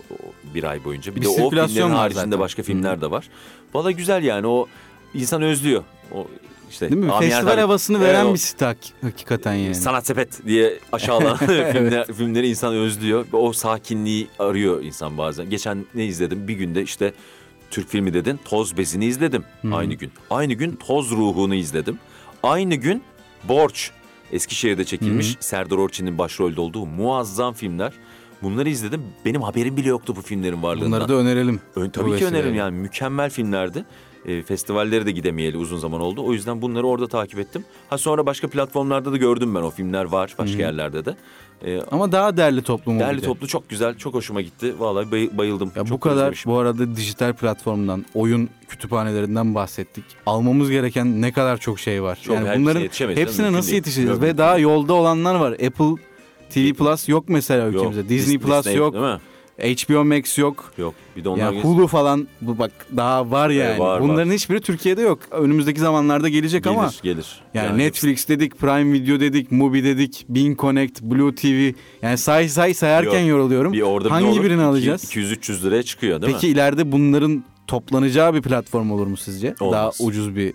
[0.55, 1.11] bir ay boyunca.
[1.15, 2.39] Bir, Bir de o filmlerin haricinde zaten.
[2.39, 3.29] başka filmler de var.
[3.73, 4.67] Valla güzel yani o
[5.13, 5.83] insan özlüyor.
[6.15, 6.27] O
[6.71, 7.11] işte Değil mi?
[7.19, 9.75] Festival tabii- havasını Evet, veren o bir site hak- hakikaten yani.
[9.75, 11.37] Sanat sepet diye aşağılanan
[11.71, 13.25] filmler, filmleri insan özlüyor.
[13.33, 15.49] O sakinliği arıyor insan bazen.
[15.49, 16.47] Geçen ne izledim?
[16.47, 17.13] Bir günde işte
[17.71, 18.39] Türk filmi dedin.
[18.45, 19.43] Toz Bezi'ni izledim
[19.73, 20.11] aynı gün.
[20.29, 21.99] Aynı gün Toz Ruhu'nu izledim.
[22.43, 23.03] Aynı gün
[23.43, 23.91] Borç.
[24.31, 27.93] Eskişehir'de çekilmiş Serdar Orçun'un başrolde olduğu muazzam filmler.
[28.41, 29.03] Bunları izledim.
[29.25, 30.91] Benim haberim bile yoktu bu filmlerin varlığından.
[30.91, 31.59] Bunları da önerelim.
[31.75, 33.85] Ön, bu tabii ki öneririm yani mükemmel filmlerdi.
[34.25, 36.23] E, festivallere de gidemeyeli uzun zaman oldu.
[36.25, 37.65] O yüzden bunları orada takip ettim.
[37.89, 41.15] Ha sonra başka platformlarda da gördüm ben o filmler var başka yerlerde de.
[41.65, 44.75] E, Ama daha değerli toplum Değerli toplu çok güzel, çok hoşuma gitti.
[44.79, 45.71] Vallahi bay- bayıldım.
[45.75, 46.51] Ya bu Çok kadar özlemişim.
[46.51, 50.03] bu arada dijital platformdan, oyun kütüphanelerinden bahsettik.
[50.25, 52.19] Almamız gereken ne kadar çok şey var.
[52.23, 53.75] Çok, yani bunların yetişemeyiz, hepsine mümkün nasıl değil.
[53.77, 54.09] yetişeceğiz?
[54.09, 55.51] Yok, Ve mümkün daha yolda olanlar var.
[55.51, 55.95] Apple
[56.49, 58.09] TV Plus yok mesela ülkemizde.
[58.09, 58.93] Disney Dis- Plus yok.
[58.93, 59.19] Değil mi?
[59.59, 60.73] HBO Max yok.
[60.77, 60.93] Yok.
[61.15, 63.79] Bir de onlar Yani geç- Hulu falan bu bak daha var yani.
[63.79, 65.19] var, Bunların hiçbiri Türkiye'de yok.
[65.31, 67.41] Önümüzdeki zamanlarda gelecek gelir, ama gelir.
[67.53, 71.73] yani, Netflix dedik, Prime Video dedik, Mubi dedik, Bing Connect, Blue TV.
[72.01, 73.73] Yani say say sayarken Yok, yoruluyorum.
[73.73, 75.03] bir orada bir Hangi olur, birini alacağız?
[75.03, 76.53] 200-300 liraya çıkıyor değil Peki mi?
[76.53, 79.55] ileride bunların toplanacağı bir platform olur mu sizce?
[79.59, 79.73] Olmaz.
[79.73, 80.53] Daha ucuz bir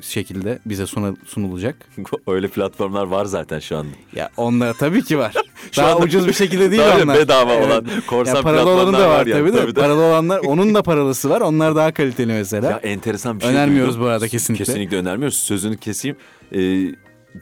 [0.00, 0.86] şekilde bize
[1.26, 1.76] sunulacak.
[2.26, 3.90] Öyle platformlar var zaten şu anda.
[4.14, 5.32] Ya onlar tabii ki var.
[5.72, 7.18] Şu Daha anda- ucuz bir şekilde değil Tabii, onlar.
[7.18, 7.66] bedava Evet.
[7.66, 9.40] olan korsan Ya paralı olanı platformlar da var, var yani.
[9.40, 9.60] tabii de.
[9.60, 9.80] Tabii de.
[9.80, 11.40] Paralı olanlar onun da paralısı var.
[11.40, 12.70] Onlar daha kaliteli mesela.
[12.70, 13.52] Ya enteresan bir şey.
[13.52, 14.06] Önermiyoruz duydum.
[14.06, 14.64] bu arada kesinlikle.
[14.64, 15.36] Kesinlikle önermiyoruz.
[15.38, 16.16] Sözünü keseyim.
[16.52, 16.58] Ee,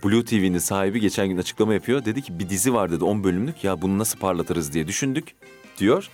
[0.04, 2.04] Blue TV'nin sahibi geçen gün açıklama yapıyor.
[2.04, 3.64] Dedi ki bir dizi var dedi 10 bölümlük.
[3.64, 5.24] Ya bunu nasıl parlatırız diye düşündük
[5.78, 6.08] diyor.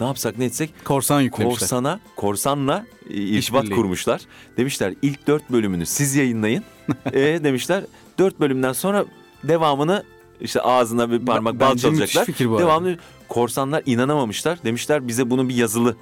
[0.00, 0.84] Ne yapsak ne etsek?
[0.84, 1.58] Korsan yüklemişler.
[1.60, 3.74] Korsana, korsanla e, irtibat İşbirliği.
[3.76, 4.20] kurmuşlar.
[4.56, 6.64] Demişler ilk dört bölümünü siz yayınlayın.
[7.12, 7.84] e, demişler
[8.18, 9.04] dört bölümden sonra
[9.44, 10.04] devamını
[10.40, 12.24] işte ağzına bir parmak bal Bence müthiş çalacaklar.
[12.24, 12.62] fikir bu arada.
[12.66, 12.96] Devamlı
[13.28, 14.58] korsanlar inanamamışlar.
[14.64, 15.96] Demişler bize bunu bir yazılı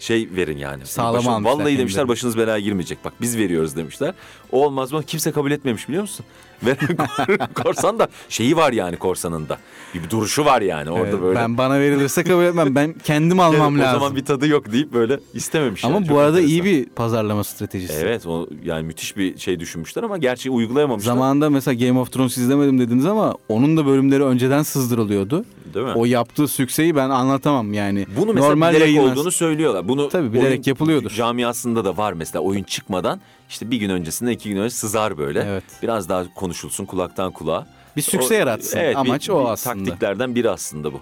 [0.00, 0.86] şey verin yani.
[0.86, 2.08] Sağlama Başın- almışlar Vallahi demişler kendileri.
[2.08, 3.04] başınız belaya girmeyecek.
[3.04, 4.14] Bak biz veriyoruz demişler.
[4.52, 5.02] O olmaz mı?
[5.02, 6.26] Kimse kabul etmemiş biliyor musun?
[6.66, 6.76] Ve
[7.54, 9.58] korsan da şeyi var yani korsanın da.
[9.94, 11.38] Bir duruşu var yani orada Evet, böyle.
[11.38, 12.74] Ben bana verilirse kabul etmem.
[12.74, 13.96] Ben kendim almam Evet, lazım.
[13.96, 15.84] O zaman bir tadı yok deyip böyle istememiş.
[15.84, 16.04] Ama yani.
[16.04, 16.48] bu Çok arada enteresan.
[16.50, 17.92] iyi bir pazarlama stratejisi.
[18.02, 21.12] Evet o yani müthiş bir şey düşünmüşler ama gerçi uygulayamamışlar.
[21.12, 25.44] Zamanında mesela Game of Thrones izlemedim dediniz ama onun da bölümleri önceden sızdırılıyordu.
[25.74, 25.92] Değil mi?
[25.94, 28.06] O yaptığı sükseyi ben anlatamam yani.
[28.16, 29.88] Bunu mesela Normal bilerek yayınlas- olduğunu söylüyorlar.
[29.88, 31.10] Bunu Tabii, bilerek yapılıyordur.
[31.10, 33.20] Camiasında da var mesela oyun çıkmadan
[33.50, 35.40] işte bir gün öncesinde iki gün önce sızar böyle.
[35.50, 35.64] Evet.
[35.82, 37.66] Biraz daha konuşulsun kulaktan kulağa.
[37.96, 38.78] Bir sükse O- yaratsın.
[38.78, 39.84] Evet, bir- Amaç o bir aslında.
[39.84, 41.00] Taktiklerden biri aslında bu.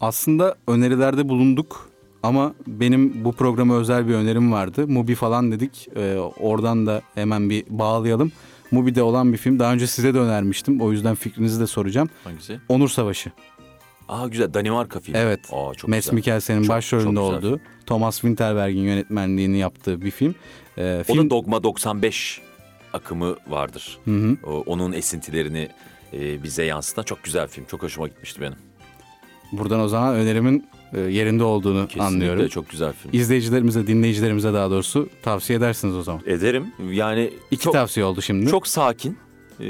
[0.00, 1.88] Aslında önerilerde bulunduk
[2.22, 4.88] ama benim bu programa özel bir önerim vardı.
[4.88, 5.88] Mubi falan dedik.
[5.96, 8.32] Ee, oradan da hemen bir bağlayalım.
[8.70, 9.58] Mubi'de olan bir film.
[9.58, 10.80] Daha önce size de önermiştim.
[10.80, 12.08] O yüzden fikrinizi de soracağım.
[12.24, 12.60] Hangisi?
[12.68, 13.30] Onur Savaşı.
[14.08, 15.18] Aa güzel Danimarka filmi.
[15.18, 15.40] Evet.
[15.52, 16.14] Aa, çok Mads güzel.
[16.14, 17.60] Mikkelsen'in başrolünde olduğu.
[17.86, 20.34] Thomas Winterberg'in yönetmenliğini yaptığı bir film.
[20.78, 22.40] Ee, O film da Dogma 95
[22.92, 23.98] akımı vardır.
[24.04, 24.36] Hı hı.
[24.46, 25.68] O- onun esintilerini
[26.12, 27.64] e, bize yansıtan çok güzel film.
[27.70, 28.56] Çok hoşuma gitmişti benim.
[29.52, 30.66] buradan o zaman önerimin
[30.96, 32.48] yerinde olduğunu Kesinlikle anlıyorum.
[32.48, 33.10] çok güzel film.
[33.14, 36.22] İzleyicilerimize, dinleyicilerimize daha doğrusu tavsiye edersiniz o zaman.
[36.26, 36.66] Ederim.
[36.90, 38.50] Yani İki çok, tavsiye oldu şimdi.
[38.50, 39.18] çok sakin.
[39.60, 39.64] e,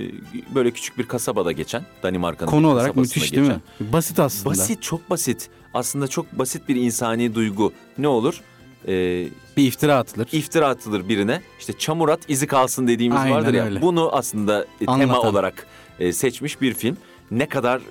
[0.54, 3.60] Böyle küçük bir kasabada geçen Danimarka'nın Konu olarak müthiş değil mi?
[3.78, 3.92] geçen.
[3.92, 4.50] Basit aslında.
[4.50, 5.48] Basit, çok basit.
[5.74, 7.72] Aslında çok basit bir insani duygu.
[7.98, 8.40] Ne olur?
[8.88, 10.28] Ee, Bir iftira atılır.
[10.32, 11.42] iftira atılır birine.
[11.60, 13.64] İşte çamur at izi kalsın dediğimiz Aynen vardır ya.
[13.64, 13.82] öyle.
[13.82, 15.26] Bunu aslında e, tema Anlatan.
[15.26, 15.66] olarak
[16.00, 16.96] e, seçmiş bir film.
[17.30, 17.82] Ne kadar e,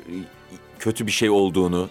[0.80, 1.90] kötü bir şey olduğunu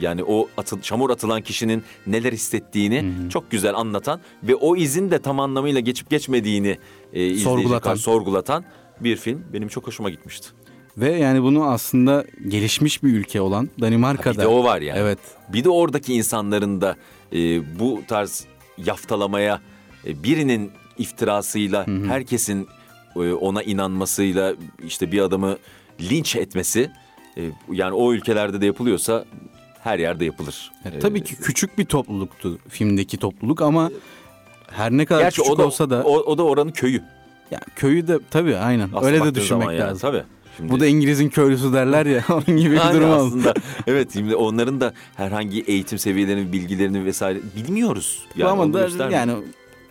[0.00, 5.18] yani o atıl, çamur atılan kişinin neler hissettiğini çok güzel anlatan ve o izin de
[5.18, 6.78] tam anlamıyla geçip geçmediğini
[7.12, 7.94] e, Sorgulatan.
[7.94, 8.64] sorgulatan
[9.00, 9.44] bir film.
[9.52, 10.48] Benim çok hoşuma gitmişti.
[10.96, 14.38] Ve yani bunu aslında gelişmiş bir ülke olan Ha, Danimarka'da.
[14.38, 14.98] Bir de o var yani.
[14.98, 15.18] Evet.
[15.48, 16.96] Bir de oradaki insanların da
[17.32, 17.38] e,
[17.78, 18.44] bu tarz
[18.78, 19.60] yaftalamaya
[20.06, 22.68] e, birinin iftirasıyla herkesin
[23.16, 24.54] e, ona inanmasıyla
[24.86, 25.58] işte bir adamı
[26.00, 26.90] linç etmesi
[27.36, 29.24] e, yani o ülkelerde de yapılıyorsa
[29.80, 30.72] her yerde yapılır.
[30.84, 33.90] Yani E, tabii ki küçük bir topluluktu filmdeki topluluk ama
[34.70, 37.02] her ne kadar Gerçi küçük o da, olsa da o, o da oranın köyü.
[37.50, 39.98] yani köyü de tabii aynen Aslında öyle de düşünmek zaman yani, lazım.
[40.10, 40.22] Tabii.
[40.56, 43.26] Şimdi, Bu da İngiliz'in köylüsü derler ya onun gibi bir Yani durum oldu.
[43.26, 43.54] aslında
[43.86, 48.24] evet şimdi onların da herhangi eğitim seviyelerini, bilgilerini vesaire bilmiyoruz.
[48.36, 49.32] Yani ama da yani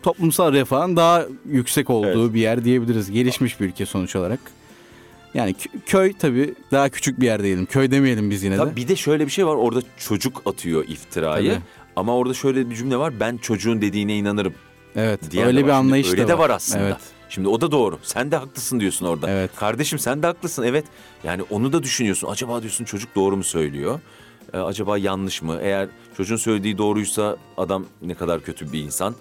[0.04, 2.34] toplumsal refahın daha yüksek olduğu Evet.
[2.34, 3.12] bir yer diyebiliriz.
[3.12, 4.40] Gelişmiş bir ülke sonuç olarak.
[5.34, 7.66] Yani kö- köy tabii daha küçük bir yer diyelim.
[7.66, 8.58] Köy demeyelim biz yine de.
[8.58, 11.50] Tabii bir de şöyle bir şey var orada çocuk atıyor iftirayı.
[11.54, 11.62] Tabii.
[11.96, 14.54] Ama orada şöyle bir cümle var ben çocuğun dediğine inanırım.
[14.96, 15.32] Evet.
[15.32, 15.54] de öyle var.
[15.56, 16.84] bir Şimdi anlayış öyle da de var aslında.
[16.84, 16.98] Evet.
[17.30, 18.00] Şimdi o da doğru.
[18.04, 19.30] Sen de haklısın diyorsun orada.
[19.30, 19.52] Evet.
[19.56, 20.86] Kardeşim sen de haklısın evet.
[21.24, 22.28] Yani onu da düşünüyorsun.
[22.28, 24.00] Acaba diyorsun çocuk doğru mu söylüyor?
[24.54, 25.60] Ee, acaba yanlış mı?
[25.62, 29.16] Eğer çocuğun söylediği doğruysa adam ne kadar kötü bir insan.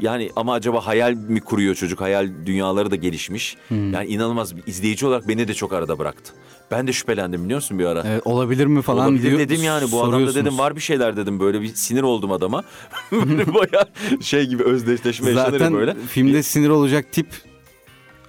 [0.00, 2.00] Yani ama acaba hayal mi kuruyor çocuk?
[2.00, 3.56] Hayal dünyaları da gelişmiş.
[3.68, 3.92] Hmm.
[3.92, 6.32] Yani inanılmaz bir izleyici olarak beni de çok arada bıraktı.
[6.70, 8.02] Ben de şüphelendim biliyor musun bir ara?
[8.06, 11.40] Evet, olabilir mi falan Olabilir diyor, dedim yani bu adamda dedim var bir şeyler dedim
[11.40, 12.64] böyle bir sinir oldum adama.
[13.12, 13.86] böyle bayağı
[14.20, 15.94] şey gibi özdeşleşme yaşanır ya Zaten böyle.
[15.94, 17.26] filmde sinir olacak tip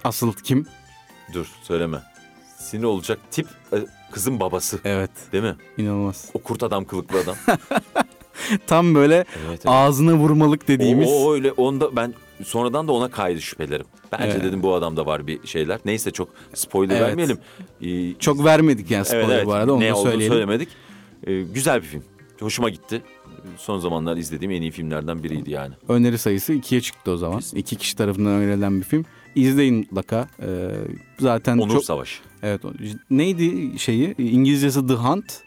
[0.04, 0.66] asıl kim?
[1.32, 1.98] Dur söyleme.
[2.58, 3.76] Sinir olacak tip e,
[4.12, 5.10] kızın babası Evet.
[5.32, 5.56] değil mi?
[5.78, 6.30] inanılmaz.
[6.34, 7.36] O kurt adam kılıklı adam.
[8.66, 9.60] Tam böyle Evet, evet.
[9.66, 11.08] ağzına vurmalık dediğimiz.
[11.08, 12.14] O, o öyle onda ben
[12.44, 13.86] sonradan da ona kaydı şüphelerim.
[14.12, 14.44] Bence Evet.
[14.44, 15.80] dedim bu adamda var bir şeyler.
[15.84, 17.08] Neyse çok spoiler Evet.
[17.08, 17.38] vermeyelim.
[17.82, 19.46] Ee, Çok vermedik yani spoiler evet, evet.
[19.46, 20.32] bu arada onu ne da söyleyelim.
[20.32, 20.68] söylemedik.
[21.26, 22.02] Ee, güzel bir film.
[22.40, 23.02] Hoşuma gitti.
[23.56, 25.74] Son zamanlar izlediğim en iyi filmlerden biriydi yani.
[25.88, 27.38] Öneri sayısı ikiye çıktı o zaman.
[27.38, 27.56] Kesin.
[27.56, 29.04] İki kişi tarafından önerilen bir film.
[29.34, 30.28] İzleyin mutlaka.
[30.42, 30.46] Ee,
[31.18, 31.84] zaten Onur çok...
[31.84, 32.20] Savaş.
[32.42, 32.60] Evet.
[33.10, 34.14] Neydi şeyi?
[34.18, 35.40] İngilizcesi The Hunt.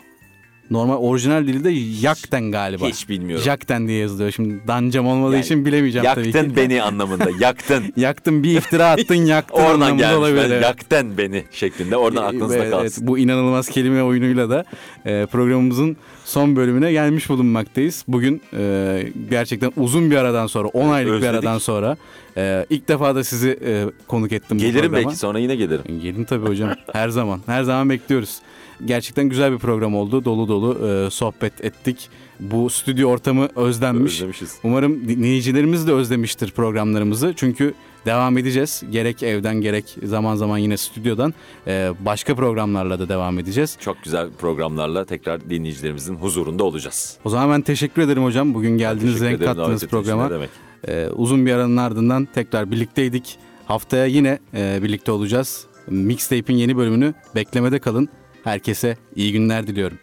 [0.71, 1.69] Normal orijinal dili de
[2.07, 2.87] Yakten galiba.
[2.87, 3.45] Hiç bilmiyorum.
[3.45, 4.31] Jakten diye yazılıyor.
[4.31, 6.55] Şimdi dancam olmadığı Yani için bilemeyeceğim tabii Yaktın ki.
[6.55, 7.29] beni anlamında.
[7.39, 7.83] Yaktın.
[7.97, 10.17] Yaktın bir iftira attın yaktın Oradan anlamında gelmiş.
[10.17, 10.43] olabilir.
[10.43, 10.63] Ben, evet.
[10.63, 11.97] Yaktın beni şeklinde.
[11.97, 12.83] Oradan aklınızda Evet, kalsın.
[12.85, 14.65] evet, bu inanılmaz kelime oyunuyla da
[15.05, 18.03] e, programımızın son bölümüne gelmiş bulunmaktayız.
[18.07, 21.23] Bugün e, gerçekten uzun bir aradan sonra, 10 aylık Özledik.
[21.33, 21.97] bir aradan sonra
[22.37, 25.99] e, ilk defa da sizi e, konuk ettim Gelirim belki sonra yine gelirim.
[26.01, 26.69] Gelin tabii hocam.
[26.93, 27.39] Her zaman.
[27.45, 28.37] Her zaman bekliyoruz.
[28.85, 30.25] Gerçekten güzel bir program oldu.
[30.25, 32.09] Dolu dolu e, sohbet ettik.
[32.39, 34.13] Bu stüdyo ortamı özlenmiş.
[34.13, 34.55] Özlemişiz.
[34.63, 37.33] Umarım dinleyicilerimiz de özlemiştir programlarımızı.
[37.35, 37.73] Çünkü
[38.05, 38.83] devam edeceğiz.
[38.91, 41.33] Gerek evden gerek zaman zaman yine stüdyodan
[41.67, 43.77] e, başka programlarla da devam edeceğiz.
[43.79, 47.17] Çok güzel programlarla tekrar dinleyicilerimizin huzurunda olacağız.
[47.25, 48.53] O zaman ben teşekkür ederim hocam.
[48.53, 50.29] Bugün geldiniz, Teşekkür renk için, programa.
[50.29, 50.49] demek.
[50.87, 53.37] E, uzun bir aranın ardından tekrar birlikteydik.
[53.65, 55.65] Haftaya yine e, birlikte olacağız.
[55.87, 58.09] Mixtape'in yeni bölümünü beklemede kalın.
[58.43, 59.97] Herkese iyi günler diliyorum.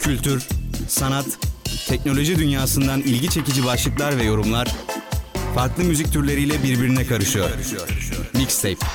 [0.00, 0.48] Kültür,
[0.88, 1.26] sanat,
[1.88, 4.68] teknoloji dünyasından ilgi çekici başlıklar ve yorumlar
[5.54, 7.50] farklı müzik türleriyle birbirine karışıyor.
[8.34, 8.86] Mixtape.